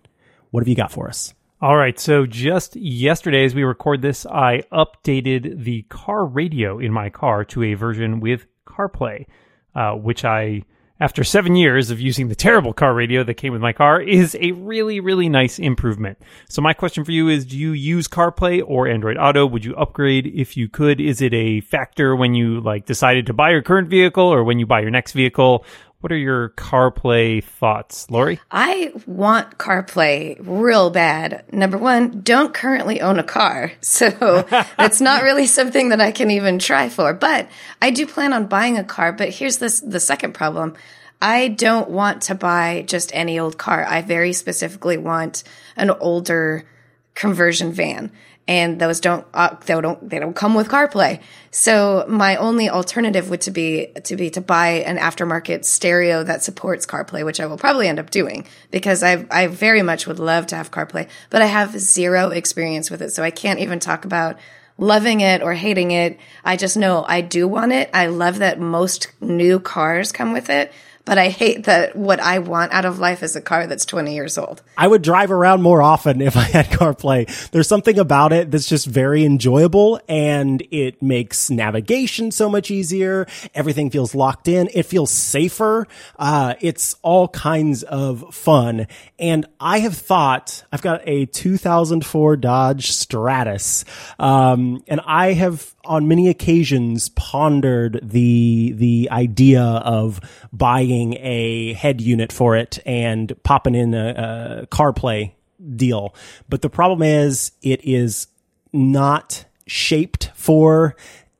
what 0.52 0.62
have 0.62 0.68
you 0.68 0.76
got 0.76 0.92
for 0.92 1.08
us? 1.08 1.34
All 1.62 1.78
right, 1.78 1.98
so 1.98 2.26
just 2.26 2.76
yesterday, 2.76 3.46
as 3.46 3.56
we 3.56 3.64
record 3.64 4.02
this, 4.02 4.26
I 4.26 4.64
updated 4.72 5.64
the 5.64 5.84
car 5.84 6.26
radio 6.26 6.78
in 6.78 6.92
my 6.92 7.10
car 7.10 7.46
to 7.46 7.64
a 7.64 7.74
version 7.76 8.20
with 8.20 8.46
CarPlay, 8.68 9.28
uh, 9.74 9.94
which 9.94 10.26
I, 10.26 10.64
after 11.00 11.24
seven 11.24 11.56
years 11.56 11.90
of 11.90 12.02
using 12.02 12.28
the 12.28 12.36
terrible 12.36 12.74
car 12.74 12.94
radio 12.94 13.24
that 13.24 13.36
came 13.36 13.54
with 13.54 13.62
my 13.62 13.72
car, 13.72 14.02
is 14.02 14.36
a 14.42 14.52
really, 14.52 15.00
really 15.00 15.30
nice 15.30 15.58
improvement. 15.58 16.18
So 16.50 16.62
my 16.62 16.74
question 16.74 17.06
for 17.06 17.12
you 17.12 17.30
is, 17.30 17.46
do 17.46 17.58
you 17.58 17.72
use 17.72 18.10
CarPlay 18.10 18.62
or 18.66 18.90
Android 18.90 19.16
Auto? 19.18 19.46
Would 19.46 19.64
you 19.64 19.74
upgrade 19.76 20.28
if 20.28 20.58
you 20.58 20.68
could? 20.68 21.00
Is 21.00 21.22
it 21.22 21.34
a 21.34 21.62
factor 21.62 22.14
when 22.14 22.36
you 22.36 22.60
like 22.60 22.86
decided 22.86 23.26
to 23.28 23.34
buy 23.34 23.52
your 23.52 23.62
current 23.62 23.88
vehicle 23.88 24.26
or 24.26 24.44
when 24.44 24.60
you 24.60 24.66
buy 24.66 24.82
your 24.82 24.92
next 24.92 25.14
vehicle? 25.14 25.64
What 26.04 26.12
are 26.12 26.18
your 26.18 26.50
CarPlay 26.50 27.42
thoughts, 27.42 28.12
Lory? 28.12 28.42
I 28.52 28.92
want 29.06 29.58
CarPlay 29.58 30.36
real 30.42 30.90
bad. 30.90 31.46
Number 31.54 31.78
one, 31.78 32.20
don't 32.20 32.54
currently 32.54 33.00
own 33.00 33.20
a 33.20 33.24
car. 33.24 33.72
So 33.82 34.46
it's 34.80 35.00
not 35.00 35.24
really 35.24 35.48
something 35.48 35.90
that 35.90 36.02
I 36.02 36.12
can 36.12 36.30
even 36.32 36.60
try 36.60 36.90
for, 36.90 37.14
but 37.14 37.48
I 37.82 37.92
do 37.92 38.06
plan 38.06 38.34
on 38.34 38.48
buying 38.48 38.78
a 38.78 38.84
car. 38.84 39.14
But 39.14 39.30
here's 39.30 39.60
this, 39.60 39.80
the 39.80 40.02
second 40.02 40.34
problem. 40.34 40.76
I 41.22 41.48
don't 41.48 41.90
want 41.90 42.24
to 42.24 42.36
buy 42.36 42.84
just 42.86 43.12
any 43.14 43.40
old 43.40 43.58
car. 43.58 43.86
I 43.86 44.02
very 44.02 44.34
specifically 44.34 44.98
want 44.98 45.44
an 45.78 45.90
older 45.90 46.66
conversion 47.14 47.72
van 47.72 48.12
and 48.48 48.80
those 48.80 49.00
don't 49.00 49.26
uh, 49.34 49.56
they 49.66 49.80
don't 49.80 50.10
they 50.10 50.20
don't 50.20 50.36
come 50.36 50.54
with 50.54 50.68
CarPlay. 50.68 51.22
So 51.52 52.06
my 52.10 52.36
only 52.36 52.70
alternative 52.70 53.30
would 53.30 53.42
to 53.42 53.52
be 53.52 53.88
to 54.04 54.16
be 54.16 54.30
to 54.32 54.42
buy 54.42 54.68
an 54.86 54.98
aftermarket 54.98 55.64
stereo 55.66 56.24
that 56.24 56.44
supports 56.44 56.86
CarPlay, 56.86 57.24
which 57.24 57.40
I 57.40 57.46
will 57.46 57.58
probably 57.58 57.88
end 57.88 58.00
up 58.00 58.10
doing 58.10 58.46
because 58.72 59.02
I 59.02 59.26
I 59.32 59.48
very 59.48 59.82
much 59.82 60.08
would 60.08 60.20
love 60.20 60.48
to 60.48 60.56
have 60.56 60.72
CarPlay, 60.72 61.08
but 61.30 61.42
I 61.42 61.46
have 61.46 61.80
zero 61.80 62.30
experience 62.30 62.92
with 62.92 63.02
it, 63.02 63.12
so 63.12 63.24
I 63.24 63.32
can't 63.32 63.60
even 63.60 63.80
talk 63.80 64.04
about 64.04 64.38
loving 64.78 65.22
it 65.22 65.42
or 65.42 65.54
hating 65.54 65.92
it. 65.92 66.20
I 66.44 66.58
just 66.58 66.76
know 66.76 67.06
I 67.08 67.22
do 67.22 67.48
want 67.48 67.72
it. 67.72 67.90
I 67.94 68.08
love 68.08 68.40
that 68.40 68.60
most 68.60 69.12
new 69.22 69.60
cars 69.60 70.12
come 70.12 70.34
with 70.34 70.50
it 70.50 70.72
but 71.06 71.18
I 71.18 71.30
hate 71.30 71.66
that 71.66 71.96
what 71.96 72.20
I 72.20 72.40
want 72.40 72.72
out 72.72 72.86
of 72.86 73.00
life 73.00 73.24
is 73.24 73.36
a 73.36 73.42
car 73.42 73.68
that's 73.68 73.86
20 73.86 74.14
years 74.14 74.38
old. 74.38 74.62
I 74.78 74.88
would 74.88 75.02
drive 75.02 75.32
around 75.32 75.62
more 75.62 75.82
often 75.82 76.22
if 76.22 76.38
I 76.38 76.44
had 76.44 76.68
CarPlay. 76.68 77.50
There's 77.52 77.68
something 77.68 78.00
about 78.00 78.32
it 78.32 78.52
that's 78.52 78.68
just 78.68 78.86
very 78.86 79.26
enjoyable 79.26 80.00
and 80.08 80.66
it 80.72 81.02
makes 81.02 81.50
navigation 81.50 82.32
so 82.32 82.50
much 82.50 82.72
easier. 82.72 83.28
Everything 83.54 83.90
feels 83.90 84.16
locked 84.16 84.48
in. 84.48 84.70
It 84.74 84.84
feels 84.84 85.12
safer. 85.12 85.88
Uh, 86.18 86.54
it's 86.62 86.96
all 87.02 87.28
kinds 87.28 87.84
of 87.84 88.34
fun. 88.34 88.88
And 89.20 89.46
I 89.60 89.80
have 89.80 89.96
thought, 89.96 90.64
I've 90.72 90.82
got 90.82 91.02
a 91.06 91.26
2004 91.26 92.38
Dodge 92.38 92.92
Stratus, 92.92 93.84
um, 94.20 94.84
and 94.88 95.02
I 95.06 95.34
have 95.34 95.74
on 95.86 96.08
many 96.08 96.30
occasions 96.30 97.10
pondered 97.10 98.00
the 98.04 98.74
the 98.76 99.10
idea 99.12 99.62
of 99.62 100.20
buying 100.52 101.16
a 101.20 101.74
head 101.74 102.02
unit 102.02 102.32
for 102.32 102.56
it 102.56 102.80
and 102.86 103.34
popping 103.44 103.76
in 103.76 103.94
a, 103.94 104.64
a 104.64 104.68
CarPlay 104.68 105.34
deal. 105.76 106.16
But 106.50 106.62
the 106.62 106.70
problem 106.70 107.02
is 107.02 107.52
it 107.62 107.84
is 107.84 108.28
not 108.72 109.46
shaped 109.68 110.32
for 110.36 110.96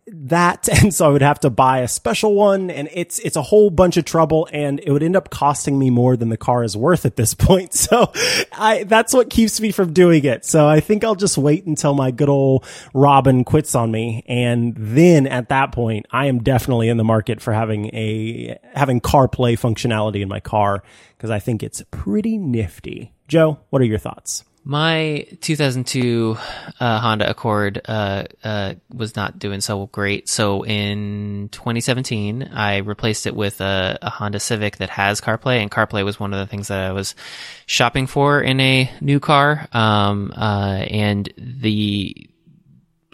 that 0.08 0.68
and 0.84 0.94
so 0.94 1.08
I 1.08 1.10
would 1.10 1.22
have 1.22 1.40
to 1.42 1.50
buy 1.50 1.80
a 1.80 1.88
special 1.88 2.36
one 2.36 2.70
and 2.70 2.90
it's 2.92 3.20
it's 3.20 3.36
a 3.36 3.42
whole 3.42 3.70
bunch 3.70 3.98
of 3.98 4.06
trouble 4.06 4.48
and 4.52 4.80
it 4.80 4.92
would 4.92 5.04
end 5.04 5.16
up 5.16 5.30
costing 5.30 5.80
me 5.80 5.90
more 5.90 6.18
than 6.18 6.30
the 6.30 6.38
car 6.38 6.64
is 6.64 6.76
worth 6.76 7.06
at 7.06 7.16
this 7.16 7.34
point. 7.34 7.74
So 7.74 8.12
I 8.52 8.84
that's 8.84 9.14
what 9.14 9.30
keeps 9.30 9.60
me 9.62 9.72
from 9.72 9.94
doing 9.94 10.26
it. 10.26 10.46
So 10.46 10.68
I 10.68 10.80
think 10.80 11.04
I'll 11.04 11.16
just 11.16 11.38
wait 11.38 11.66
until 11.66 11.94
my 11.94 12.12
good 12.12 12.30
old 12.30 12.66
Robin 12.94 13.44
quits 13.44 13.76
on 13.76 13.92
me 13.92 14.24
and 14.28 14.76
then 14.76 15.28
at 15.28 15.50
that 15.50 15.72
point 15.72 16.06
I 16.12 16.26
am 16.26 16.40
definitely 16.40 16.90
in 16.90 16.98
the 16.98 17.04
market 17.04 17.42
for 17.42 17.54
having 17.54 17.86
a 17.96 18.58
having 18.74 19.02
CarPlay 19.02 19.60
functionality 19.60 20.22
in 20.22 20.28
my 20.28 20.40
car 20.40 20.84
because 21.18 21.30
I 21.30 21.40
think 21.40 21.64
it's 21.64 21.84
pretty 21.92 22.38
nifty. 22.38 23.14
Joe, 23.28 23.60
what 23.70 23.82
are 23.82 23.86
your 23.86 24.00
thoughts? 24.00 24.44
My 24.66 25.28
2002 25.42 26.38
uh, 26.80 27.00
Honda 27.00 27.30
Accord 27.30 27.82
uh, 27.84 28.24
uh, 28.46 28.76
was 28.94 29.14
not 29.14 29.38
doing 29.38 29.60
so 29.60 29.88
great. 29.88 30.30
So 30.30 30.64
in 30.64 31.50
2017, 31.52 32.50
I 32.54 32.78
replaced 32.78 33.28
it 33.28 33.36
with 33.36 33.60
a, 33.60 33.98
a, 34.02 34.10
Honda 34.10 34.40
Civic 34.40 34.78
that 34.78 34.90
has 34.90 35.20
CarPlay, 35.20 35.62
and 35.62 35.70
CarPlay 35.70 36.06
was 36.06 36.18
one 36.18 36.34
of 36.34 36.40
the 36.40 36.48
things 36.48 36.70
that 36.70 36.80
I 36.80 36.94
was 36.94 37.14
shopping 37.66 38.08
for 38.08 38.42
in 38.42 38.62
a 38.62 38.90
new 39.02 39.20
car. 39.20 39.68
Um, 39.74 40.32
uh, 40.34 40.86
and 40.90 41.32
the 41.38 42.30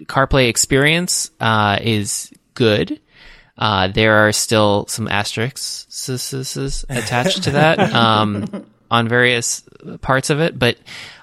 CarPlay 0.03 0.49
experience 0.49 1.31
uh, 1.39 1.79
is 1.81 2.31
good. 2.53 3.01
Uh, 3.57 3.87
there 3.87 4.27
are 4.27 4.31
still 4.31 4.85
some 4.87 5.07
asterisks 5.07 5.87
attached 6.89 7.43
to 7.43 7.51
that 7.51 7.79
um, 7.93 8.67
on 8.91 9.07
various 9.07 9.63
parts 10.01 10.29
of 10.29 10.39
it, 10.39 10.57
but 10.57 10.77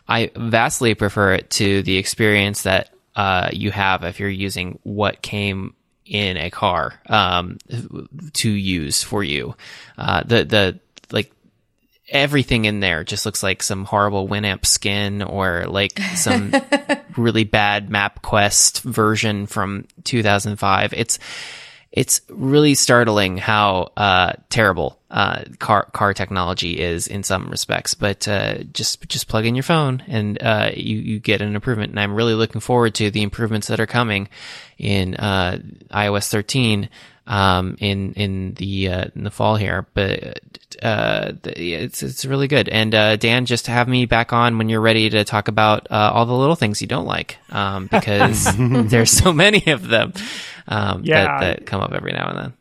I 0.09 0.31
vastly 0.37 0.95
prefer 0.95 1.35
it 1.35 1.51
to 1.51 1.83
the 1.83 1.97
experience 1.97 2.63
that 2.63 2.91
uh, 3.15 3.51
you 3.53 3.71
have 3.71 4.05
if 4.05 4.21
you're 4.21 4.29
using 4.29 4.79
what 4.83 5.23
came 5.23 5.75
in 6.05 6.37
a 6.37 6.51
car 6.51 7.01
um, 7.09 7.59
to 8.35 8.51
use 8.51 9.03
for 9.03 9.25
you. 9.25 9.57
Uh, 9.99 10.23
the 10.25 10.45
the 10.45 10.81
like 11.11 11.33
everything 12.09 12.65
in 12.67 12.81
there 12.81 13.03
just 13.03 13.27
looks 13.27 13.43
like 13.43 13.63
some 13.63 13.85
horrible 13.85 14.29
Winamp 14.29 14.65
skin 14.65 15.23
or 15.23 15.65
like 15.67 15.99
some 16.15 16.53
really 17.17 17.45
bad 17.45 17.89
MapQuest 17.89 18.83
version 18.83 19.47
from 19.47 19.87
2005. 20.05 20.93
It's 20.93 21.19
it's 21.97 22.21
really 22.29 22.75
startling 22.75 23.39
how 23.39 23.91
uh, 23.97 24.35
terrible 24.51 24.99
uh, 25.11 25.45
car 25.59 25.89
car 25.93 26.13
technology 26.13 26.79
is 26.79 27.07
in 27.09 27.23
some 27.23 27.49
respects. 27.49 27.95
But 27.95 28.29
uh, 28.29 28.59
just 28.73 29.09
just 29.09 29.29
plug 29.29 29.47
in 29.47 29.55
your 29.55 29.63
phone 29.63 30.03
and 30.07 30.41
uh, 30.43 30.71
you 30.75 30.99
you 30.99 31.19
get 31.19 31.41
an 31.41 31.55
improvement. 31.55 31.91
And 31.91 31.99
I'm 31.99 32.15
really 32.15 32.35
looking 32.35 32.61
forward 32.61 32.95
to 32.97 33.11
the 33.11 33.23
improvements 33.23 33.69
that 33.69 33.81
are 33.81 33.87
coming 33.87 34.29
in 34.79 35.15
uh, 35.15 35.59
iOS 35.91 36.31
13. 36.31 36.91
um, 37.27 37.77
in 37.81 38.13
in 38.13 38.55
the 38.55 38.89
uh, 38.89 39.05
in 39.15 39.25
the 39.25 39.31
fall 39.31 39.57
here. 39.57 39.87
But 39.95 40.41
uh, 40.83 41.33
it's 41.45 42.03
it's 42.03 42.25
really 42.25 42.49
good. 42.49 42.69
And 42.69 42.95
uh, 42.95 43.17
Dan, 43.17 43.47
just 43.47 43.67
have 43.67 43.89
me 43.89 44.07
back 44.07 44.33
on 44.33 44.59
when 44.59 44.69
you're 44.69 44.81
ready 44.81 45.11
to 45.11 45.25
talk 45.25 45.49
about 45.49 45.91
uh, 45.91 46.13
all 46.15 46.27
the 46.27 46.35
little 46.35 46.57
things 46.57 46.81
you 46.81 46.89
don't 46.89 47.07
like, 47.07 47.39
um, 47.51 47.89
because 47.91 48.47
there's 48.59 49.11
so 49.11 49.33
many 49.33 49.65
of 49.73 49.89
them 49.89 50.13
um, 50.69 51.03
Yeah. 51.05 51.25
that, 51.25 51.41
that 51.41 51.67
come 51.67 51.81
up 51.81 51.93
every 51.93 52.13
now 52.13 52.29
and 52.29 52.39
then. 52.39 52.53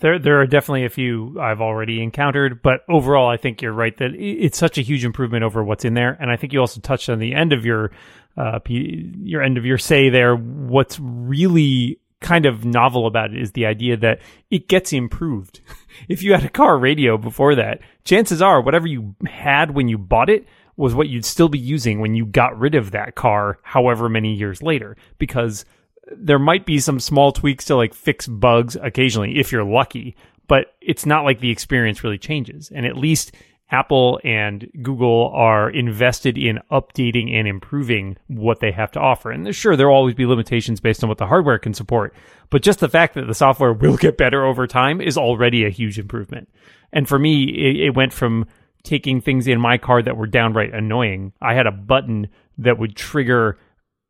There, 0.00 0.18
there 0.18 0.40
are 0.40 0.46
definitely 0.46 0.86
a 0.86 0.90
few 0.90 1.38
I've 1.38 1.60
already 1.60 2.02
encountered, 2.02 2.62
but 2.62 2.80
overall, 2.88 3.28
I 3.28 3.36
think 3.36 3.60
you're 3.60 3.72
right 3.72 3.94
that 3.98 4.14
it's 4.14 4.56
such 4.56 4.78
a 4.78 4.80
huge 4.82 5.04
improvement 5.04 5.44
over 5.44 5.62
what's 5.62 5.84
in 5.84 5.92
there. 5.94 6.16
And 6.18 6.30
I 6.30 6.36
think 6.36 6.54
you 6.54 6.60
also 6.60 6.80
touched 6.80 7.10
on 7.10 7.18
the 7.18 7.34
end 7.34 7.52
of 7.52 7.66
your, 7.66 7.92
uh, 8.38 8.60
your 8.66 9.42
end 9.42 9.58
of 9.58 9.66
your 9.66 9.76
say 9.76 10.08
there. 10.08 10.34
What's 10.34 10.98
really 10.98 11.98
kind 12.20 12.46
of 12.46 12.64
novel 12.64 13.06
about 13.06 13.34
it 13.34 13.42
is 13.42 13.52
the 13.52 13.66
idea 13.66 13.96
that 13.98 14.20
it 14.50 14.66
gets 14.68 14.92
improved. 14.94 15.60
if 16.08 16.22
you 16.22 16.32
had 16.32 16.44
a 16.44 16.48
car 16.48 16.78
radio 16.78 17.18
before 17.18 17.54
that, 17.56 17.80
chances 18.04 18.40
are 18.40 18.62
whatever 18.62 18.86
you 18.86 19.14
had 19.26 19.72
when 19.72 19.88
you 19.88 19.98
bought 19.98 20.30
it 20.30 20.46
was 20.76 20.94
what 20.94 21.08
you'd 21.08 21.24
still 21.24 21.50
be 21.50 21.58
using 21.58 22.00
when 22.00 22.14
you 22.14 22.24
got 22.24 22.58
rid 22.58 22.74
of 22.74 22.92
that 22.92 23.14
car, 23.14 23.58
however 23.62 24.08
many 24.08 24.32
years 24.32 24.62
later, 24.62 24.96
because 25.18 25.66
there 26.10 26.38
might 26.38 26.66
be 26.66 26.78
some 26.78 27.00
small 27.00 27.32
tweaks 27.32 27.66
to 27.66 27.76
like 27.76 27.94
fix 27.94 28.26
bugs 28.26 28.76
occasionally 28.76 29.38
if 29.38 29.52
you're 29.52 29.64
lucky, 29.64 30.16
but 30.48 30.74
it's 30.80 31.06
not 31.06 31.24
like 31.24 31.40
the 31.40 31.50
experience 31.50 32.02
really 32.02 32.18
changes. 32.18 32.70
And 32.74 32.86
at 32.86 32.96
least 32.96 33.32
Apple 33.70 34.20
and 34.22 34.68
Google 34.82 35.30
are 35.34 35.70
invested 35.70 36.36
in 36.36 36.60
updating 36.70 37.32
and 37.32 37.48
improving 37.48 38.18
what 38.26 38.60
they 38.60 38.70
have 38.70 38.90
to 38.92 39.00
offer. 39.00 39.30
And 39.30 39.54
sure, 39.54 39.76
there'll 39.76 39.96
always 39.96 40.14
be 40.14 40.26
limitations 40.26 40.78
based 40.78 41.02
on 41.02 41.08
what 41.08 41.16
the 41.18 41.26
hardware 41.26 41.58
can 41.58 41.72
support, 41.72 42.14
but 42.50 42.62
just 42.62 42.80
the 42.80 42.88
fact 42.88 43.14
that 43.14 43.26
the 43.26 43.34
software 43.34 43.72
will 43.72 43.96
get 43.96 44.18
better 44.18 44.44
over 44.44 44.66
time 44.66 45.00
is 45.00 45.16
already 45.16 45.64
a 45.64 45.70
huge 45.70 45.98
improvement. 45.98 46.50
And 46.92 47.08
for 47.08 47.18
me, 47.18 47.44
it, 47.44 47.86
it 47.86 47.94
went 47.94 48.12
from 48.12 48.46
taking 48.82 49.20
things 49.22 49.48
in 49.48 49.60
my 49.60 49.78
car 49.78 50.02
that 50.02 50.18
were 50.18 50.26
downright 50.26 50.74
annoying. 50.74 51.32
I 51.40 51.54
had 51.54 51.66
a 51.66 51.72
button 51.72 52.28
that 52.58 52.78
would 52.78 52.94
trigger 52.94 53.58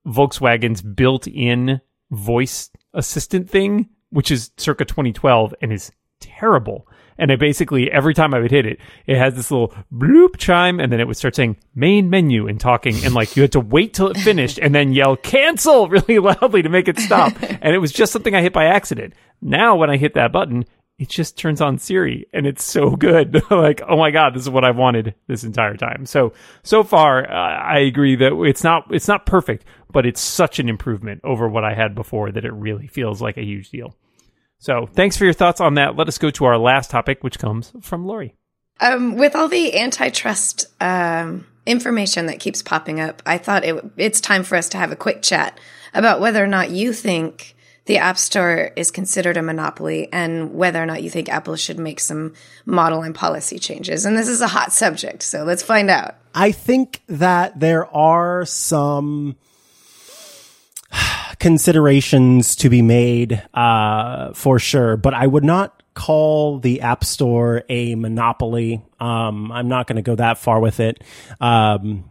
Volkswagen's 0.07 0.83
built-in 0.83 1.81
voice 2.11 2.71
assistant 2.95 3.49
thing, 3.49 3.89
which 4.11 4.31
is 4.31 4.51
circa 4.57 4.85
2012 4.85 5.55
and 5.63 5.73
is 5.73 5.91
terrible. 6.21 6.87
And 7.19 7.31
I 7.31 7.37
basically 7.37 7.91
every 7.91 8.15
time 8.15 8.35
I 8.35 8.39
would 8.39 8.51
hit 8.51 8.67
it, 8.67 8.79
it 9.07 9.19
has 9.19 9.35
this 9.35 9.51
little 9.51 9.75
bloop 9.93 10.39
chime, 10.39 10.81
and 10.81 10.91
then 10.91 10.99
it 10.99 11.07
would 11.07 11.17
start 11.17 11.37
saying 11.37 11.57
main 11.75 12.11
menu 12.11 12.49
and 12.49 12.59
talking, 12.59 12.97
and 13.05 13.15
like 13.15 13.37
you 13.37 13.43
had 13.43 13.53
to 13.53 13.61
wait 13.61 13.95
till 13.95 14.09
it 14.09 14.17
finished 14.17 14.59
and 14.59 14.75
then 14.75 14.93
yell 14.93 15.17
cancel 15.17 15.89
really 15.91 16.19
loudly 16.19 16.63
to 16.63 16.69
make 16.69 16.89
it 16.89 16.99
stop. 16.99 17.35
and 17.43 17.75
it 17.75 17.79
was 17.79 17.93
just 17.93 18.13
something 18.13 18.35
I 18.35 18.43
hit 18.43 18.53
by 18.53 18.65
accident. 18.65 19.15
Now 19.41 19.77
when 19.77 19.91
I 19.91 19.99
hit 19.99 20.15
that 20.15 20.33
button, 20.33 20.65
it 21.03 21.09
just 21.09 21.37
turns 21.37 21.61
on 21.61 21.79
Siri 21.79 22.27
and 22.33 22.47
it's 22.47 22.65
so 22.65 22.91
good. 22.91 23.43
like, 23.51 23.83
oh 23.89 23.97
my 23.97 24.13
God, 24.13 24.35
this 24.35 24.43
is 24.43 24.49
what 24.49 24.65
I've 24.65 24.77
wanted 24.77 25.17
this 25.27 25.43
entire 25.43 25.77
time. 25.77 26.07
So, 26.07 26.33
so 26.63 26.85
far, 26.85 27.29
uh, 27.29 27.35
I 27.35 27.81
agree 27.81 28.15
that 28.15 28.41
it's 28.45 28.63
not, 28.63 28.85
it's 28.93 29.09
not 29.09 29.27
perfect, 29.27 29.65
but 29.91 30.07
it's 30.07 30.21
such 30.21 30.61
an 30.61 30.69
improvement 30.69 31.21
over 31.25 31.49
what 31.49 31.65
I 31.65 31.75
had 31.75 31.97
before 31.97 32.31
that 32.31 32.45
it 32.45 32.53
really 32.53 32.87
feels 32.87 33.21
like 33.21 33.37
a 33.37 33.45
huge 33.45 33.71
deal. 33.71 33.97
So 34.59 34.87
thanks 34.93 35.17
for 35.17 35.25
your 35.25 35.33
thoughts 35.33 35.61
on 35.61 35.75
that. 35.75 35.97
Let 35.97 36.07
us 36.07 36.19
go 36.19 36.31
to 36.31 36.45
our 36.45 36.57
last 36.57 36.93
topic, 36.93 37.25
which 37.25 37.41
comes 37.41 37.73
from 37.81 38.07
Lory. 38.07 38.37
Um, 38.79 39.17
with 39.17 39.35
all 39.35 39.49
the 39.49 39.77
antitrust 39.77 40.67
um, 40.81 41.49
information 41.67 42.27
that 42.27 42.39
keeps 42.39 42.63
popping 42.63 43.01
up, 43.01 43.25
I 43.27 43.39
thought 43.39 43.65
it, 43.65 43.85
it's 43.97 44.21
time 44.21 44.45
for 44.45 44.55
us 44.55 44.69
to 44.69 44.79
have 44.79 44.93
a 44.93 44.97
quick 44.97 45.21
chat 45.21 45.59
about 45.95 46.21
whether 46.21 46.43
or 46.43 46.47
not 46.47 46.71
you 46.71 46.93
think 46.93 47.57
the 47.87 47.99
App 47.99 48.17
Store 48.17 48.71
is 48.77 48.91
considered 48.91 49.37
a 49.37 49.43
monopoly 49.43 50.09
and 50.13 50.55
whether 50.55 50.83
or 50.83 50.87
not 50.87 51.03
you 51.03 51.11
think 51.11 51.29
Apple 51.29 51.57
should 51.57 51.79
make 51.79 51.99
some 51.99 52.35
model 52.65 53.03
and 53.03 53.15
policy 53.15 53.59
changes. 53.59 54.07
And 54.07 54.17
this 54.17 54.29
is 54.29 54.41
a 54.41 54.47
hot 54.47 54.73
subject, 54.73 55.23
so 55.23 55.45
let's 55.45 55.63
find 55.63 55.91
out. 55.91 56.15
I 56.35 56.53
think 56.53 57.03
that 57.09 57.59
there 57.59 57.87
are 57.95 58.45
some 58.45 59.37
considerations 61.39 62.57
to 62.57 62.71
be 62.71 62.83
made 62.83 63.43
uh, 63.53 64.33
for 64.33 64.59
sure, 64.59 64.97
but 64.97 65.15
I 65.15 65.27
would 65.27 65.45
not 65.45 65.83
call 65.95 66.59
the 66.59 66.83
App 66.83 67.05
Store 67.05 67.65
a 67.69 67.95
monopoly. 67.97 68.83
Um, 69.01 69.51
I'm 69.51 69.69
not 69.69 69.87
going 69.87 69.97
to 69.97 70.03
go 70.03 70.15
that 70.15 70.39
far 70.39 70.61
with 70.61 70.81
it. 70.81 71.03
Um, 71.41 72.11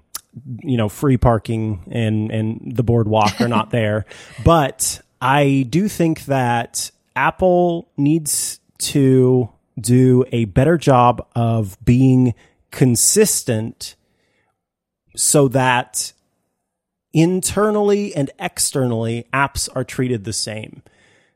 you 0.60 0.78
know, 0.78 0.88
free 0.88 1.18
parking 1.18 1.84
and 1.92 2.32
and 2.32 2.76
the 2.76 2.84
boardwalk 2.84 3.42
are 3.42 3.50
not 3.50 3.70
there, 3.72 4.06
but 4.46 5.02
I 5.22 5.68
do 5.70 5.88
think 5.88 6.26
that 6.26 6.90
Apple 7.16 7.88
needs 7.96 8.60
to 8.80 9.50
do 9.80 10.26
a 10.32 10.46
better 10.46 10.78
job 10.78 11.26
of 11.36 11.78
being 11.86 12.34
consistent 12.72 13.96
so 15.16 15.48
that 15.50 16.14
internally 17.14 18.16
and 18.16 18.32
externally 18.40 19.28
apps 19.34 19.70
are 19.76 19.84
treated 19.84 20.24
the 20.24 20.34
same. 20.34 20.82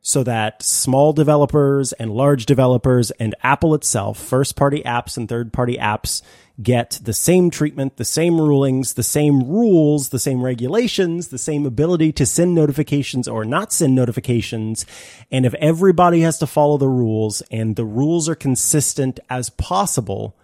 So 0.02 0.24
that 0.24 0.62
small 0.62 1.14
developers 1.14 1.92
and 1.94 2.12
large 2.12 2.46
developers 2.46 3.12
and 3.12 3.36
Apple 3.44 3.74
itself, 3.74 4.20
first 4.20 4.56
party 4.56 4.82
apps 4.84 5.18
and 5.18 5.28
third 5.28 5.52
party 5.52 5.78
apps 5.78 6.22
get 6.62 7.00
the 7.04 7.14
same 7.14 7.50
treatment, 7.50 7.98
the 7.98 8.06
same 8.06 8.40
rulings, 8.40 8.94
the 8.94 9.04
same 9.04 9.44
rules, 9.44 10.10
the 10.10 10.20
same 10.20 10.42
regulations, 10.42 11.28
the 11.28 11.38
same 11.38 11.66
ability 11.66 12.12
to 12.14 12.26
send 12.26 12.56
notifications 12.56 13.28
or 13.28 13.44
not 13.44 13.74
send 13.74 13.94
notifications. 13.94 14.86
And 15.32 15.46
if 15.46 15.54
everybody 15.56 16.22
has 16.22 16.38
to 16.40 16.48
follow 16.48 16.78
the 16.78 16.88
rules 16.88 17.42
and 17.52 17.76
the 17.76 17.86
rules 17.86 18.30
are 18.30 18.36
consistent 18.36 19.20
as 19.30 19.50
possible, 19.50 20.36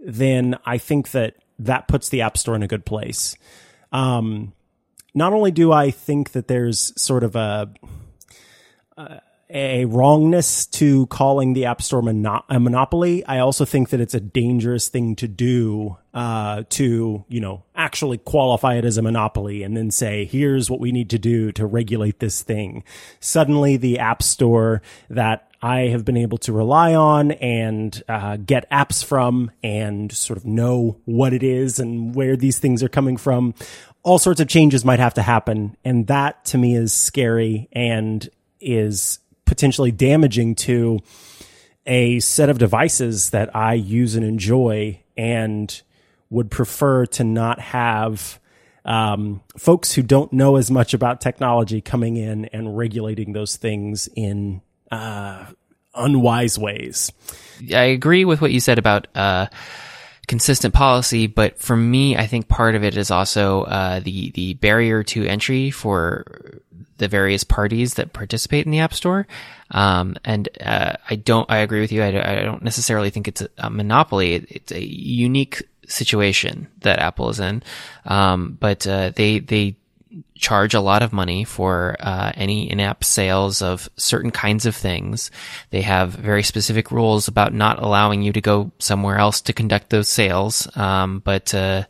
then 0.00 0.58
I 0.66 0.78
think 0.78 1.12
that 1.12 1.36
that 1.60 1.86
puts 1.86 2.08
the 2.08 2.22
App 2.22 2.36
Store 2.36 2.56
in 2.56 2.62
a 2.62 2.68
good 2.68 2.84
place. 2.84 3.36
Um, 3.92 4.52
not 5.14 5.32
only 5.32 5.52
do 5.52 5.70
I 5.70 5.90
think 5.90 6.32
that 6.32 6.48
there's 6.48 6.92
sort 7.00 7.22
of 7.22 7.36
a 7.36 7.72
a 9.52 9.84
wrongness 9.84 10.64
to 10.66 11.06
calling 11.06 11.52
the 11.52 11.66
App 11.66 11.82
Store 11.82 12.00
mono- 12.00 12.44
a 12.48 12.58
monopoly. 12.58 13.24
I 13.26 13.38
also 13.38 13.64
think 13.64 13.90
that 13.90 14.00
it's 14.00 14.14
a 14.14 14.20
dangerous 14.20 14.88
thing 14.88 15.14
to 15.16 15.28
do 15.28 15.98
uh, 16.14 16.64
to, 16.70 17.24
you 17.28 17.40
know, 17.40 17.64
actually 17.74 18.18
qualify 18.18 18.76
it 18.76 18.84
as 18.84 18.96
a 18.96 19.02
monopoly 19.02 19.62
and 19.62 19.76
then 19.76 19.90
say, 19.90 20.24
here's 20.24 20.70
what 20.70 20.80
we 20.80 20.90
need 20.90 21.10
to 21.10 21.18
do 21.18 21.52
to 21.52 21.66
regulate 21.66 22.18
this 22.18 22.42
thing. 22.42 22.82
Suddenly, 23.20 23.76
the 23.76 23.98
App 23.98 24.22
Store 24.22 24.80
that 25.10 25.50
I 25.60 25.88
have 25.88 26.04
been 26.04 26.16
able 26.16 26.38
to 26.38 26.52
rely 26.52 26.94
on 26.94 27.32
and 27.32 28.02
uh, 28.08 28.36
get 28.36 28.68
apps 28.70 29.04
from 29.04 29.50
and 29.62 30.10
sort 30.10 30.38
of 30.38 30.44
know 30.44 30.98
what 31.04 31.32
it 31.32 31.42
is 31.42 31.78
and 31.78 32.14
where 32.14 32.36
these 32.36 32.58
things 32.58 32.82
are 32.82 32.88
coming 32.88 33.16
from. 33.16 33.54
All 34.02 34.18
sorts 34.18 34.40
of 34.40 34.48
changes 34.48 34.84
might 34.84 34.98
have 34.98 35.14
to 35.14 35.22
happen. 35.22 35.76
And 35.84 36.08
that 36.08 36.44
to 36.46 36.58
me 36.58 36.74
is 36.74 36.92
scary 36.92 37.68
and 37.72 38.28
is 38.60 39.20
potentially 39.52 39.92
damaging 39.92 40.54
to 40.54 40.98
a 41.84 42.18
set 42.20 42.48
of 42.48 42.56
devices 42.56 43.28
that 43.30 43.54
I 43.54 43.74
use 43.74 44.14
and 44.14 44.24
enjoy 44.24 45.02
and 45.14 45.82
would 46.30 46.50
prefer 46.50 47.04
to 47.04 47.22
not 47.22 47.60
have 47.60 48.40
um, 48.86 49.42
folks 49.58 49.92
who 49.92 50.02
don't 50.02 50.32
know 50.32 50.56
as 50.56 50.70
much 50.70 50.94
about 50.94 51.20
technology 51.20 51.82
coming 51.82 52.16
in 52.16 52.46
and 52.46 52.78
regulating 52.78 53.34
those 53.34 53.56
things 53.56 54.08
in 54.16 54.62
uh, 54.90 55.44
unwise 55.94 56.58
ways. 56.58 57.12
I 57.74 57.84
agree 57.84 58.24
with 58.24 58.40
what 58.40 58.52
you 58.52 58.60
said 58.60 58.78
about 58.78 59.06
uh, 59.14 59.48
consistent 60.26 60.74
policy, 60.74 61.26
but 61.26 61.58
for 61.58 61.76
me, 61.76 62.16
I 62.16 62.26
think 62.26 62.48
part 62.48 62.74
of 62.74 62.84
it 62.84 62.96
is 62.96 63.10
also 63.10 63.62
uh, 63.64 64.00
the 64.00 64.30
the 64.30 64.54
barrier 64.54 65.02
to 65.04 65.26
entry 65.26 65.70
for 65.70 66.60
the 66.98 67.08
various 67.08 67.42
parties 67.42 67.94
that 67.94 68.12
participate 68.12 68.64
in 68.64 68.70
the 68.70 68.78
App 68.78 68.94
Store. 68.94 69.26
Um, 69.72 70.16
and 70.24 70.48
uh, 70.60 70.94
I 71.08 71.16
don't. 71.16 71.50
I 71.50 71.58
agree 71.58 71.80
with 71.80 71.92
you. 71.92 72.02
I, 72.02 72.40
I 72.40 72.42
don't 72.42 72.62
necessarily 72.62 73.10
think 73.10 73.28
it's 73.28 73.42
a, 73.58 73.70
monopoly. 73.70 74.34
It, 74.34 74.46
it's 74.48 74.72
a 74.72 74.84
unique 74.84 75.62
situation 75.88 76.68
that 76.80 77.00
Apple 77.00 77.28
is 77.30 77.40
in, 77.40 77.62
um, 78.04 78.56
but 78.60 78.86
uh, 78.86 79.10
they 79.16 79.40
they 79.40 79.76
charge 80.34 80.74
a 80.74 80.80
lot 80.80 81.02
of 81.02 81.12
money 81.12 81.44
for 81.44 81.96
uh, 82.00 82.32
any 82.34 82.70
in-app 82.70 83.04
sales 83.04 83.62
of 83.62 83.88
certain 83.96 84.30
kinds 84.30 84.66
of 84.66 84.76
things. 84.76 85.30
They 85.70 85.82
have 85.82 86.12
very 86.12 86.42
specific 86.42 86.90
rules 86.90 87.28
about 87.28 87.54
not 87.54 87.82
allowing 87.82 88.22
you 88.22 88.32
to 88.32 88.40
go 88.40 88.72
somewhere 88.78 89.18
else 89.18 89.40
to 89.42 89.52
conduct 89.52 89.90
those 89.90 90.08
sales. 90.08 90.68
Um, 90.76 91.20
but 91.20 91.54
uh, 91.54 91.84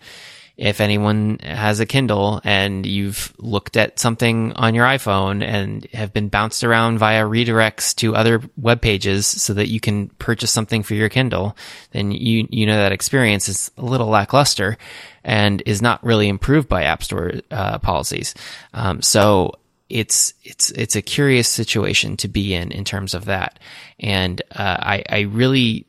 if 0.63 0.81
anyone 0.81 1.41
has 1.43 1.81
a 1.81 1.87
Kindle 1.87 2.41
and 2.45 2.87
you've 2.87 3.35
looked 3.39 3.77
at 3.77 3.99
something 3.99 4.53
on 4.53 4.77
your 4.77 4.87
iPhone 4.87 5.43
and 5.43 5.85
have 5.93 6.13
been 6.13 6.29
bounced 6.29 6.63
around 6.63 6.99
via 6.99 7.25
redirects 7.25 7.93
to 7.97 8.15
other 8.15 8.41
web 8.57 8.81
pages 8.81 9.27
so 9.27 9.55
that 9.55 9.67
you 9.67 9.81
can 9.81 10.07
purchase 10.21 10.53
something 10.53 10.85
for 10.85 10.95
your 10.95 11.09
Kindle, 11.09 11.57
then 11.91 12.13
you 12.13 12.47
you 12.49 12.65
know 12.65 12.77
that 12.77 12.93
experience 12.93 13.49
is 13.49 13.73
a 13.77 13.83
little 13.83 14.07
lackluster 14.07 14.79
and 15.25 15.65
is 15.67 15.83
not 15.83 16.05
really 16.05 16.29
improved 16.29 16.69
by 16.69 16.85
App 16.85 17.03
Store 17.03 17.33
uh, 17.51 17.81
policies. 17.81 18.33
Um, 18.73 19.03
so 19.03 19.57
it's 19.89 20.33
it's 20.45 20.71
it's 20.71 20.95
a 20.95 21.03
curious 21.03 21.49
situation 21.49 22.17
to 22.19 22.29
be 22.29 22.55
in 22.55 22.71
in 22.71 22.85
terms 22.85 23.15
of 23.15 23.25
that, 23.25 23.59
and 23.99 24.41
uh, 24.53 24.77
I 24.79 25.05
I 25.09 25.21
really 25.23 25.87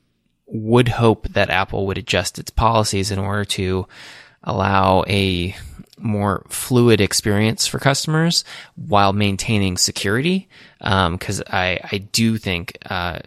would 0.47 0.87
hope 0.87 1.27
that 1.29 1.51
Apple 1.51 1.85
would 1.85 1.99
adjust 1.99 2.39
its 2.39 2.49
policies 2.49 3.11
in 3.11 3.19
order 3.19 3.45
to 3.45 3.87
allow 4.43 5.03
a 5.07 5.55
more 5.97 6.45
fluid 6.49 6.99
experience 6.99 7.65
for 7.65 7.79
customers 7.79 8.43
while 8.75 9.13
maintaining 9.13 9.77
security. 9.77 10.49
Because 10.79 11.39
um, 11.39 11.45
I 11.49 11.79
I 11.91 11.97
do 11.97 12.37
think. 12.37 12.77
Uh, 12.85 13.19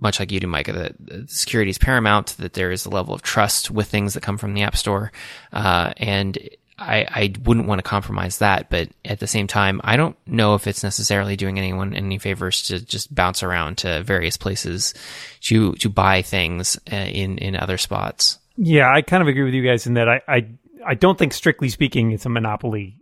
much 0.00 0.18
like 0.18 0.32
you 0.32 0.40
do, 0.40 0.48
Micah, 0.48 0.72
that 0.72 1.30
security 1.30 1.70
is 1.70 1.78
paramount, 1.78 2.36
that 2.38 2.54
there 2.54 2.72
is 2.72 2.84
a 2.84 2.90
level 2.90 3.14
of 3.14 3.22
trust 3.22 3.70
with 3.70 3.86
things 3.86 4.14
that 4.14 4.20
come 4.20 4.36
from 4.36 4.52
the 4.52 4.62
App 4.62 4.76
Store. 4.76 5.12
Uh, 5.52 5.92
and 5.96 6.36
I, 6.78 7.06
I 7.08 7.32
wouldn't 7.44 7.68
want 7.68 7.78
to 7.78 7.82
compromise 7.84 8.38
that, 8.38 8.68
but 8.68 8.88
at 9.04 9.20
the 9.20 9.26
same 9.26 9.46
time, 9.46 9.80
I 9.84 9.96
don't 9.96 10.16
know 10.26 10.54
if 10.54 10.66
it's 10.66 10.82
necessarily 10.82 11.36
doing 11.36 11.58
anyone 11.58 11.94
any 11.94 12.18
favors 12.18 12.62
to 12.64 12.84
just 12.84 13.14
bounce 13.14 13.42
around 13.42 13.78
to 13.78 14.02
various 14.02 14.36
places 14.36 14.94
to 15.42 15.74
to 15.74 15.88
buy 15.88 16.22
things 16.22 16.78
uh, 16.92 16.96
in 16.96 17.38
in 17.38 17.54
other 17.54 17.78
spots. 17.78 18.38
Yeah, 18.56 18.92
I 18.92 19.02
kind 19.02 19.22
of 19.22 19.28
agree 19.28 19.44
with 19.44 19.54
you 19.54 19.66
guys 19.66 19.86
in 19.86 19.94
that 19.94 20.08
I 20.08 20.20
I, 20.28 20.48
I 20.86 20.94
don't 20.94 21.18
think 21.18 21.32
strictly 21.32 21.68
speaking 21.68 22.12
it's 22.12 22.26
a 22.26 22.28
monopoly. 22.28 22.96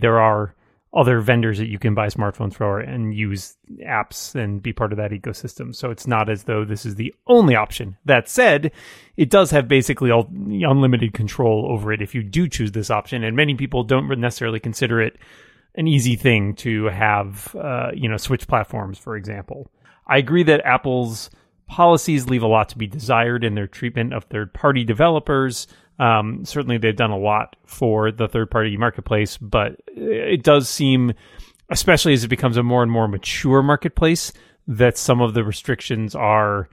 There 0.00 0.20
are 0.20 0.54
other 0.94 1.20
vendors 1.20 1.58
that 1.58 1.68
you 1.68 1.78
can 1.78 1.94
buy 1.94 2.06
smartphones 2.06 2.54
for 2.54 2.80
and 2.80 3.14
use 3.14 3.56
apps 3.86 4.34
and 4.34 4.62
be 4.62 4.72
part 4.72 4.92
of 4.92 4.98
that 4.98 5.10
ecosystem. 5.10 5.74
So 5.74 5.90
it's 5.90 6.06
not 6.06 6.30
as 6.30 6.44
though 6.44 6.64
this 6.64 6.86
is 6.86 6.94
the 6.94 7.14
only 7.26 7.54
option. 7.54 7.98
That 8.06 8.30
said, 8.30 8.72
it 9.16 9.28
does 9.28 9.50
have 9.50 9.68
basically 9.68 10.10
all, 10.10 10.26
unlimited 10.30 11.12
control 11.12 11.66
over 11.70 11.92
it 11.92 12.00
if 12.00 12.14
you 12.14 12.22
do 12.22 12.48
choose 12.48 12.72
this 12.72 12.90
option. 12.90 13.24
And 13.24 13.36
many 13.36 13.54
people 13.56 13.84
don't 13.84 14.08
necessarily 14.18 14.58
consider 14.58 15.02
it 15.02 15.18
an 15.74 15.86
easy 15.86 16.16
thing 16.16 16.54
to 16.54 16.86
have, 16.86 17.54
uh, 17.54 17.90
you 17.92 18.08
know, 18.08 18.16
switch 18.16 18.48
platforms, 18.48 18.98
for 18.98 19.16
example. 19.16 19.70
I 20.06 20.16
agree 20.16 20.44
that 20.44 20.64
Apple's 20.64 21.28
policies 21.68 22.28
leave 22.28 22.42
a 22.42 22.46
lot 22.46 22.68
to 22.70 22.78
be 22.78 22.86
desired 22.86 23.44
in 23.44 23.54
their 23.54 23.66
treatment 23.66 24.12
of 24.12 24.24
third 24.24 24.52
party 24.52 24.84
developers. 24.84 25.66
Um, 25.98 26.44
certainly, 26.44 26.78
they've 26.78 26.96
done 26.96 27.10
a 27.10 27.18
lot 27.18 27.56
for 27.64 28.12
the 28.12 28.28
third 28.28 28.50
party 28.50 28.76
marketplace, 28.76 29.36
but 29.38 29.76
it 29.88 30.42
does 30.42 30.68
seem, 30.68 31.14
especially 31.70 32.12
as 32.12 32.24
it 32.24 32.28
becomes 32.28 32.56
a 32.56 32.62
more 32.62 32.82
and 32.82 32.92
more 32.92 33.08
mature 33.08 33.62
marketplace, 33.62 34.32
that 34.66 34.98
some 34.98 35.20
of 35.20 35.34
the 35.34 35.44
restrictions 35.44 36.14
are 36.14 36.68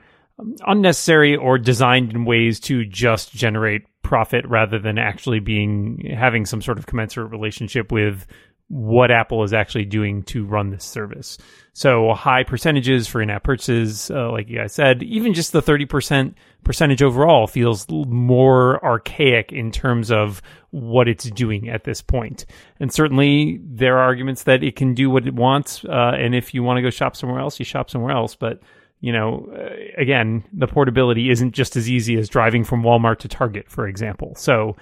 unnecessary 0.66 1.36
or 1.36 1.58
designed 1.58 2.12
in 2.12 2.26
ways 2.26 2.60
to 2.60 2.86
just 2.86 3.32
generate 3.34 3.84
profit 4.02 4.46
rather 4.48 4.80
than 4.80 4.98
actually 4.98 5.40
being 5.40 6.04
having 6.18 6.46
some 6.46 6.62
sort 6.62 6.78
of 6.78 6.86
commensurate 6.86 7.32
relationship 7.32 7.92
with 7.92 8.26
what 8.74 9.12
Apple 9.12 9.44
is 9.44 9.54
actually 9.54 9.86
doing 9.86 10.24
to 10.24 10.44
run 10.44 10.72
this 10.72 10.84
service. 10.84 11.38
So 11.74 12.12
high 12.14 12.44
percentages 12.44 13.08
for 13.08 13.22
in-app 13.22 13.44
purchases, 13.44 14.10
uh, 14.10 14.32
like 14.32 14.50
you 14.50 14.58
guys 14.58 14.74
said, 14.74 15.04
even 15.04 15.36
just 15.36 15.52
the 15.52 15.62
30% 15.62 16.34
percentage 16.64 17.04
overall 17.04 17.46
feels 17.46 17.88
more 17.90 18.84
archaic 18.84 19.52
in 19.52 19.70
terms 19.70 20.12
of 20.12 20.42
what 20.72 21.08
it's 21.08 21.30
doing 21.30 21.70
at 21.70 21.84
this 21.84 22.02
point. 22.02 22.48
And 22.80 22.92
certainly 22.92 23.60
there 23.64 24.00
are 24.00 24.06
arguments 24.06 24.44
that 24.44 24.64
it 24.64 24.76
can 24.76 24.96
do 24.96 25.08
what 25.08 25.28
it 25.28 25.36
wants. 25.36 25.86
Uh, 25.86 26.14
and 26.18 26.34
if 26.34 26.56
you 26.56 26.64
want 26.64 26.78
to 26.78 26.82
go 26.82 26.90
shop 26.90 27.16
somewhere 27.16 27.40
else, 27.40 27.60
you 27.60 27.66
shop 27.66 27.92
somewhere 27.92 28.16
else. 28.16 28.34
But 28.34 28.60
you 29.02 29.12
know, 29.12 29.52
uh, 29.56 30.02
again, 30.02 30.46
the 30.52 30.66
portability 30.66 31.30
isn't 31.30 31.52
just 31.52 31.76
as 31.76 31.88
easy 31.88 32.18
as 32.18 32.28
driving 32.28 32.64
from 32.64 32.82
Walmart 32.82 33.20
to 33.20 33.28
Target, 33.28 33.70
for 33.70 33.88
example. 33.88 34.34
So 34.36 34.78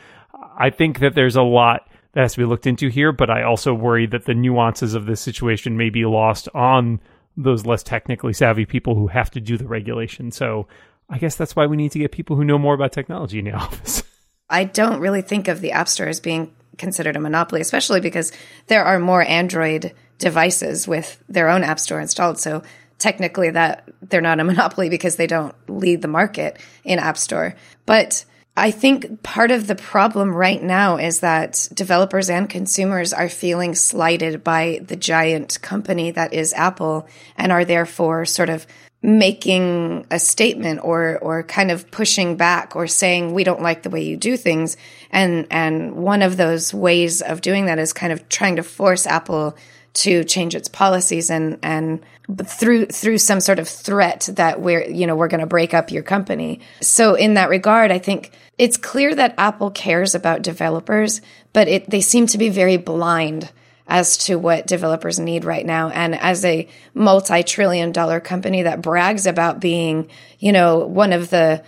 I 0.58 0.70
think 0.70 1.00
that 1.00 1.14
there's 1.14 1.36
a 1.36 1.42
lot 1.42 1.91
that 2.14 2.22
has 2.22 2.34
to 2.34 2.40
be 2.40 2.46
looked 2.46 2.68
into 2.68 2.90
here, 2.90 3.12
but 3.12 3.30
I 3.30 3.44
also 3.44 3.74
worry 3.74 4.06
that 4.08 4.26
the 4.26 4.34
nuances 4.34 4.94
of 4.94 5.06
this 5.06 5.22
situation 5.22 5.78
may 5.78 5.90
be 5.90 6.06
lost 6.06 6.50
on 6.54 7.00
those 7.38 7.66
less 7.66 7.84
technically 7.84 8.34
savvy 8.34 8.66
people 8.66 8.96
who 8.96 9.08
have 9.08 9.32
to 9.32 9.40
do 9.40 9.58
the 9.58 9.68
regulation. 9.68 10.32
So 10.32 10.68
I 11.10 11.18
guess 11.18 11.36
that's 11.36 11.56
why 11.56 11.66
we 11.66 11.78
need 11.78 11.92
to 11.94 12.00
get 12.00 12.12
people 12.12 12.36
who 12.36 12.44
know 12.44 12.58
more 12.58 12.74
about 12.74 12.92
technology 12.92 13.40
in 13.40 13.46
the 13.46 13.52
office. 13.54 14.04
I 14.50 14.66
don't 14.66 15.00
really 15.00 15.22
think 15.22 15.48
of 15.48 15.62
the 15.62 15.72
App 15.72 15.88
Store 15.88 16.08
as 16.08 16.20
being 16.20 16.54
considered 16.78 17.16
a 17.16 17.20
monopoly, 17.20 17.62
especially 17.62 18.02
because 18.02 18.32
there 18.68 18.84
are 18.84 19.00
more 19.00 19.24
Android 19.24 19.94
devices 20.18 20.88
with 20.88 21.22
their 21.30 21.48
own 21.48 21.64
App 21.64 21.80
Store 21.80 22.02
installed. 22.02 22.40
So 22.40 22.64
technically 22.98 23.50
that 23.52 23.90
they're 24.02 24.22
not 24.22 24.40
a 24.40 24.44
monopoly 24.46 24.90
because 24.90 25.16
they 25.16 25.28
don't 25.28 25.56
lead 25.70 26.02
the 26.02 26.08
market 26.08 26.60
in 26.84 27.00
App 27.00 27.18
Store. 27.18 27.56
But 27.86 28.26
I 28.56 28.72
think 28.72 29.24
part 29.24 29.50
of 29.52 29.68
the 29.68 29.76
problem 29.76 30.36
right 30.36 30.62
now 30.62 30.98
is 30.98 31.22
that 31.22 31.70
developers 31.74 32.30
and 32.30 32.50
consumers 32.50 33.14
are 33.14 33.30
feeling 33.30 33.76
slighted 33.76 34.44
by 34.44 34.82
the 34.86 34.98
giant 34.98 35.62
company 35.62 36.12
that 36.12 36.34
is 36.34 36.54
Apple 36.54 37.08
and 37.38 37.52
are 37.52 37.64
therefore 37.64 38.26
sort 38.26 38.50
of 38.50 38.68
making 39.04 40.06
a 40.12 40.20
statement 40.20 40.80
or 40.84 41.18
or 41.20 41.44
kind 41.44 41.72
of 41.72 41.90
pushing 41.90 42.36
back 42.36 42.76
or 42.76 42.86
saying 42.86 43.34
we 43.34 43.44
don't 43.44 43.62
like 43.62 43.84
the 43.84 43.90
way 43.90 44.04
you 44.04 44.18
do 44.18 44.38
things. 44.38 44.78
And 45.10 45.48
and 45.50 45.96
one 45.96 46.22
of 46.22 46.38
those 46.38 46.74
ways 46.74 47.22
of 47.22 47.42
doing 47.42 47.66
that 47.66 47.80
is 47.80 47.94
kind 47.94 48.14
of 48.14 48.28
trying 48.30 48.58
to 48.58 48.64
force 48.64 49.08
Apple 49.08 49.56
to 49.94 50.24
change 50.24 50.56
its 50.56 50.68
policies 50.68 51.30
and 51.30 51.60
and 51.62 52.02
through 52.46 52.86
through 52.86 53.18
some 53.18 53.40
sort 53.42 53.60
of 53.60 53.68
threat 53.68 54.30
that 54.34 54.62
we're 54.62 54.90
you 54.90 55.06
know 55.06 55.16
we're 55.16 55.28
going 55.28 55.42
to 55.42 55.48
break 55.48 55.74
up 55.74 55.92
your 55.92 56.04
company. 56.04 56.62
So 56.82 57.16
in 57.16 57.34
that 57.34 57.50
regard, 57.50 57.92
I 57.92 58.00
think 58.00 58.32
it's 58.58 58.78
clear 58.78 59.14
that 59.16 59.36
Apple 59.38 59.72
cares 59.72 60.16
about 60.16 60.42
developers, 60.42 61.22
but 61.54 61.68
it 61.68 61.90
they 61.90 62.02
seem 62.02 62.28
to 62.28 62.38
be 62.38 62.50
very 62.50 62.78
blind 62.78 63.52
as 63.88 64.18
to 64.18 64.38
what 64.38 64.68
developers 64.68 65.20
need 65.20 65.44
right 65.44 65.66
now. 65.66 65.90
And 65.90 66.16
as 66.16 66.46
a 66.46 66.70
multi-trillion 66.94 67.92
dollar 67.92 68.22
company 68.22 68.64
that 68.64 68.82
brags 68.82 69.26
about 69.26 69.60
being, 69.60 70.10
you 70.40 70.54
know, 70.54 70.80
one 70.80 71.12
of 71.12 71.30
the 71.30 71.62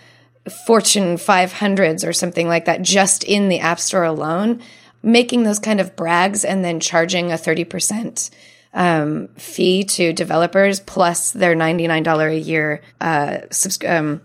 Fortune 0.66 1.18
500s 1.18 2.08
or 2.08 2.14
something 2.14 2.48
like 2.48 2.66
that 2.66 2.82
just 2.82 3.26
in 3.26 3.50
the 3.50 3.60
App 3.60 3.80
Store 3.80 4.04
alone, 4.04 4.62
making 5.04 5.44
those 5.44 5.60
kind 5.60 5.80
of 5.82 5.96
brags 5.96 6.46
and 6.46 6.64
then 6.64 6.80
charging 6.80 7.32
a 7.32 7.36
30% 7.36 8.32
um, 8.74 9.28
fee 9.36 9.84
to 9.84 10.14
developers 10.14 10.80
plus 10.80 11.32
their 11.32 11.56
$99 11.56 12.32
a 12.32 12.40
year 12.40 12.82
uh, 13.02 13.40
subs- 13.52 13.86
um, 13.86 14.22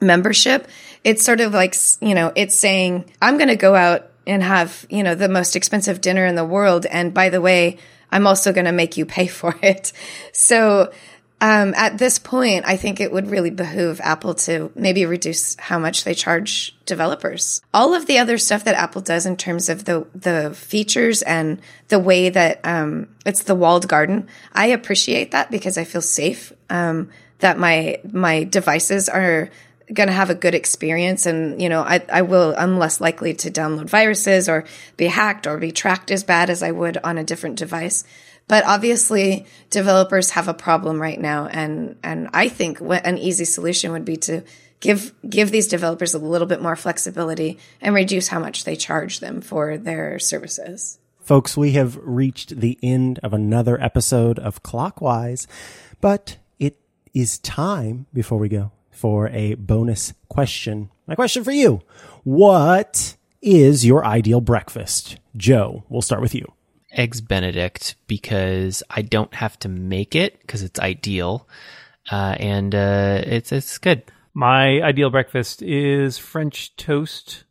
membership. 0.00 0.68
It's 1.04 1.24
sort 1.24 1.40
of 1.40 1.52
like, 1.52 1.74
you 2.00 2.14
know, 2.14 2.32
it's 2.34 2.54
saying, 2.54 3.10
I'm 3.20 3.36
going 3.36 3.48
to 3.48 3.56
go 3.56 3.74
out 3.74 4.06
and 4.26 4.42
have, 4.42 4.86
you 4.88 5.02
know, 5.02 5.14
the 5.14 5.28
most 5.28 5.56
expensive 5.56 6.00
dinner 6.00 6.24
in 6.24 6.36
the 6.36 6.44
world. 6.44 6.86
And 6.86 7.12
by 7.12 7.28
the 7.28 7.40
way, 7.40 7.78
I'm 8.10 8.26
also 8.26 8.52
going 8.52 8.66
to 8.66 8.72
make 8.72 8.96
you 8.96 9.04
pay 9.04 9.26
for 9.40 9.54
it. 9.62 9.92
So 10.32 10.92
um, 11.40 11.72
at 11.74 11.96
this 11.96 12.18
point, 12.18 12.66
I 12.66 12.76
think 12.76 13.00
it 13.00 13.10
would 13.10 13.30
really 13.30 13.50
behoove 13.50 14.00
Apple 14.02 14.34
to 14.34 14.70
maybe 14.74 15.06
reduce 15.06 15.56
how 15.56 15.78
much 15.78 16.04
they 16.04 16.12
charge 16.12 16.76
developers. 16.84 17.62
All 17.72 17.94
of 17.94 18.06
the 18.06 18.18
other 18.18 18.36
stuff 18.36 18.64
that 18.64 18.74
Apple 18.74 19.00
does 19.00 19.24
in 19.24 19.36
terms 19.36 19.68
of 19.68 19.86
the 19.86 20.06
the 20.14 20.52
features 20.54 21.22
and 21.22 21.60
the 21.88 21.98
way 21.98 22.28
that 22.28 22.60
um, 22.64 23.08
it's 23.24 23.44
the 23.44 23.54
walled 23.54 23.88
garden, 23.88 24.28
I 24.52 24.66
appreciate 24.66 25.30
that 25.30 25.50
because 25.50 25.78
I 25.78 25.84
feel 25.84 26.02
safe 26.02 26.52
um, 26.68 27.08
that 27.38 27.58
my 27.58 28.00
my 28.10 28.44
devices 28.44 29.08
are 29.08 29.50
going 29.92 30.08
to 30.08 30.12
have 30.12 30.30
a 30.30 30.34
good 30.34 30.54
experience 30.54 31.26
and 31.26 31.60
you 31.60 31.68
know 31.68 31.82
I, 31.82 32.04
I 32.12 32.22
will 32.22 32.54
i'm 32.56 32.78
less 32.78 33.00
likely 33.00 33.34
to 33.34 33.50
download 33.50 33.86
viruses 33.86 34.48
or 34.48 34.64
be 34.96 35.06
hacked 35.06 35.48
or 35.48 35.58
be 35.58 35.72
tracked 35.72 36.12
as 36.12 36.22
bad 36.22 36.48
as 36.48 36.62
i 36.62 36.70
would 36.70 36.96
on 36.98 37.18
a 37.18 37.24
different 37.24 37.56
device 37.56 38.04
but 38.50 38.64
obviously, 38.66 39.46
developers 39.70 40.30
have 40.30 40.48
a 40.48 40.54
problem 40.54 41.00
right 41.00 41.20
now, 41.20 41.46
and 41.46 41.94
and 42.02 42.28
I 42.34 42.48
think 42.48 42.80
an 42.80 43.16
easy 43.16 43.44
solution 43.44 43.92
would 43.92 44.04
be 44.04 44.16
to 44.16 44.42
give 44.80 45.14
give 45.28 45.52
these 45.52 45.68
developers 45.68 46.14
a 46.14 46.18
little 46.18 46.48
bit 46.48 46.60
more 46.60 46.74
flexibility 46.74 47.60
and 47.80 47.94
reduce 47.94 48.26
how 48.26 48.40
much 48.40 48.64
they 48.64 48.74
charge 48.74 49.20
them 49.20 49.40
for 49.40 49.78
their 49.78 50.18
services. 50.18 50.98
Folks, 51.20 51.56
we 51.56 51.72
have 51.72 51.96
reached 52.02 52.58
the 52.58 52.76
end 52.82 53.20
of 53.22 53.32
another 53.32 53.80
episode 53.80 54.40
of 54.40 54.64
Clockwise, 54.64 55.46
but 56.00 56.38
it 56.58 56.76
is 57.14 57.38
time 57.38 58.06
before 58.12 58.38
we 58.38 58.48
go 58.48 58.72
for 58.90 59.28
a 59.28 59.54
bonus 59.54 60.12
question. 60.28 60.90
My 61.06 61.14
question 61.14 61.44
for 61.44 61.52
you. 61.52 61.82
What 62.24 63.16
is 63.40 63.86
your 63.86 64.04
ideal 64.04 64.40
breakfast? 64.40 65.20
Joe, 65.36 65.84
we'll 65.88 66.02
start 66.02 66.20
with 66.20 66.34
you 66.34 66.52
eggs 66.92 67.20
Benedict 67.20 67.94
because 68.06 68.82
I 68.90 69.02
don't 69.02 69.32
have 69.34 69.58
to 69.60 69.68
make 69.68 70.14
it 70.14 70.40
because 70.40 70.62
it's 70.62 70.80
ideal, 70.80 71.48
uh, 72.10 72.36
and 72.38 72.74
uh, 72.74 73.22
it's 73.24 73.52
it's 73.52 73.78
good. 73.78 74.02
My 74.34 74.80
ideal 74.82 75.10
breakfast 75.10 75.62
is 75.62 76.18
French 76.18 76.76
toast, 76.76 77.44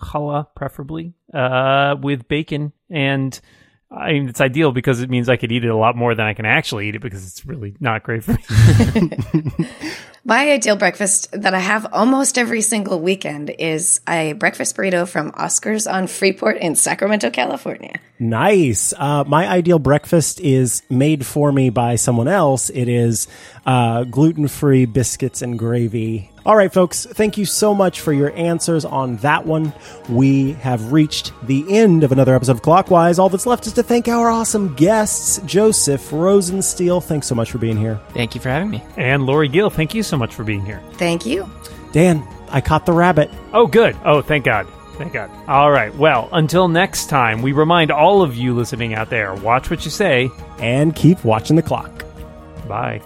challah 0.00 0.46
preferably, 0.54 1.14
uh, 1.32 1.96
with 2.00 2.28
bacon, 2.28 2.72
and 2.90 3.38
I 3.90 4.12
mean 4.12 4.28
it's 4.28 4.40
ideal 4.40 4.72
because 4.72 5.00
it 5.00 5.10
means 5.10 5.28
I 5.28 5.36
could 5.36 5.52
eat 5.52 5.64
it 5.64 5.68
a 5.68 5.76
lot 5.76 5.96
more 5.96 6.14
than 6.14 6.26
I 6.26 6.34
can 6.34 6.46
actually 6.46 6.88
eat 6.88 6.96
it 6.96 7.02
because 7.02 7.26
it's 7.26 7.46
really 7.46 7.74
not 7.80 8.02
great 8.02 8.24
for 8.24 8.32
me. 8.32 9.56
My 10.28 10.50
ideal 10.50 10.76
breakfast 10.76 11.32
that 11.32 11.54
I 11.54 11.58
have 11.58 11.86
almost 11.90 12.36
every 12.36 12.60
single 12.60 13.00
weekend 13.00 13.48
is 13.48 14.02
a 14.06 14.34
breakfast 14.34 14.76
burrito 14.76 15.08
from 15.08 15.32
Oscar's 15.34 15.86
on 15.86 16.06
Freeport 16.06 16.58
in 16.58 16.76
Sacramento, 16.76 17.30
California. 17.30 17.98
Nice. 18.18 18.92
Uh, 18.92 19.24
my 19.24 19.48
ideal 19.48 19.78
breakfast 19.78 20.38
is 20.40 20.82
made 20.90 21.24
for 21.24 21.50
me 21.50 21.70
by 21.70 21.96
someone 21.96 22.28
else. 22.28 22.68
It 22.68 22.88
is 22.88 23.26
uh, 23.64 24.04
gluten 24.04 24.48
free 24.48 24.84
biscuits 24.84 25.40
and 25.40 25.58
gravy. 25.58 26.30
All 26.44 26.56
right, 26.56 26.72
folks, 26.72 27.04
thank 27.04 27.36
you 27.36 27.44
so 27.44 27.74
much 27.74 28.00
for 28.00 28.12
your 28.12 28.32
answers 28.34 28.84
on 28.84 29.18
that 29.18 29.44
one. 29.44 29.72
We 30.08 30.52
have 30.52 30.92
reached 30.92 31.32
the 31.42 31.64
end 31.68 32.04
of 32.04 32.10
another 32.10 32.34
episode 32.34 32.52
of 32.52 32.62
Clockwise. 32.62 33.18
All 33.18 33.28
that's 33.28 33.44
left 33.44 33.66
is 33.66 33.74
to 33.74 33.82
thank 33.82 34.08
our 34.08 34.30
awesome 34.30 34.74
guests, 34.74 35.40
Joseph 35.44 36.10
Rosensteel. 36.10 37.02
Thanks 37.02 37.26
so 37.26 37.34
much 37.34 37.50
for 37.50 37.58
being 37.58 37.76
here. 37.76 38.00
Thank 38.14 38.34
you 38.34 38.40
for 38.40 38.48
having 38.48 38.70
me. 38.70 38.82
And 38.96 39.26
Lory 39.26 39.48
Gil, 39.48 39.68
thank 39.68 39.94
you 39.94 40.02
so 40.02 40.16
much 40.18 40.34
for 40.34 40.44
being 40.44 40.64
here. 40.64 40.82
Thank 40.94 41.24
you. 41.24 41.48
Dan, 41.92 42.26
I 42.50 42.60
caught 42.60 42.84
the 42.86 42.92
rabbit. 42.92 43.30
Oh, 43.52 43.66
good. 43.66 43.96
Oh, 44.04 44.20
thank 44.20 44.44
God. 44.44 44.66
Thank 44.96 45.12
God. 45.12 45.30
All 45.48 45.70
right. 45.70 45.94
Well, 45.94 46.28
until 46.32 46.66
next 46.68 47.06
time, 47.06 47.40
we 47.40 47.52
remind 47.52 47.90
all 47.90 48.20
of 48.20 48.34
you 48.36 48.54
listening 48.54 48.94
out 48.94 49.10
there 49.10 49.32
watch 49.34 49.70
what 49.70 49.84
you 49.84 49.90
say. 49.90 50.30
And 50.58 50.94
keep 50.94 51.24
watching 51.24 51.56
the 51.56 51.62
clock. 51.62 52.04
Bye. 52.66 53.00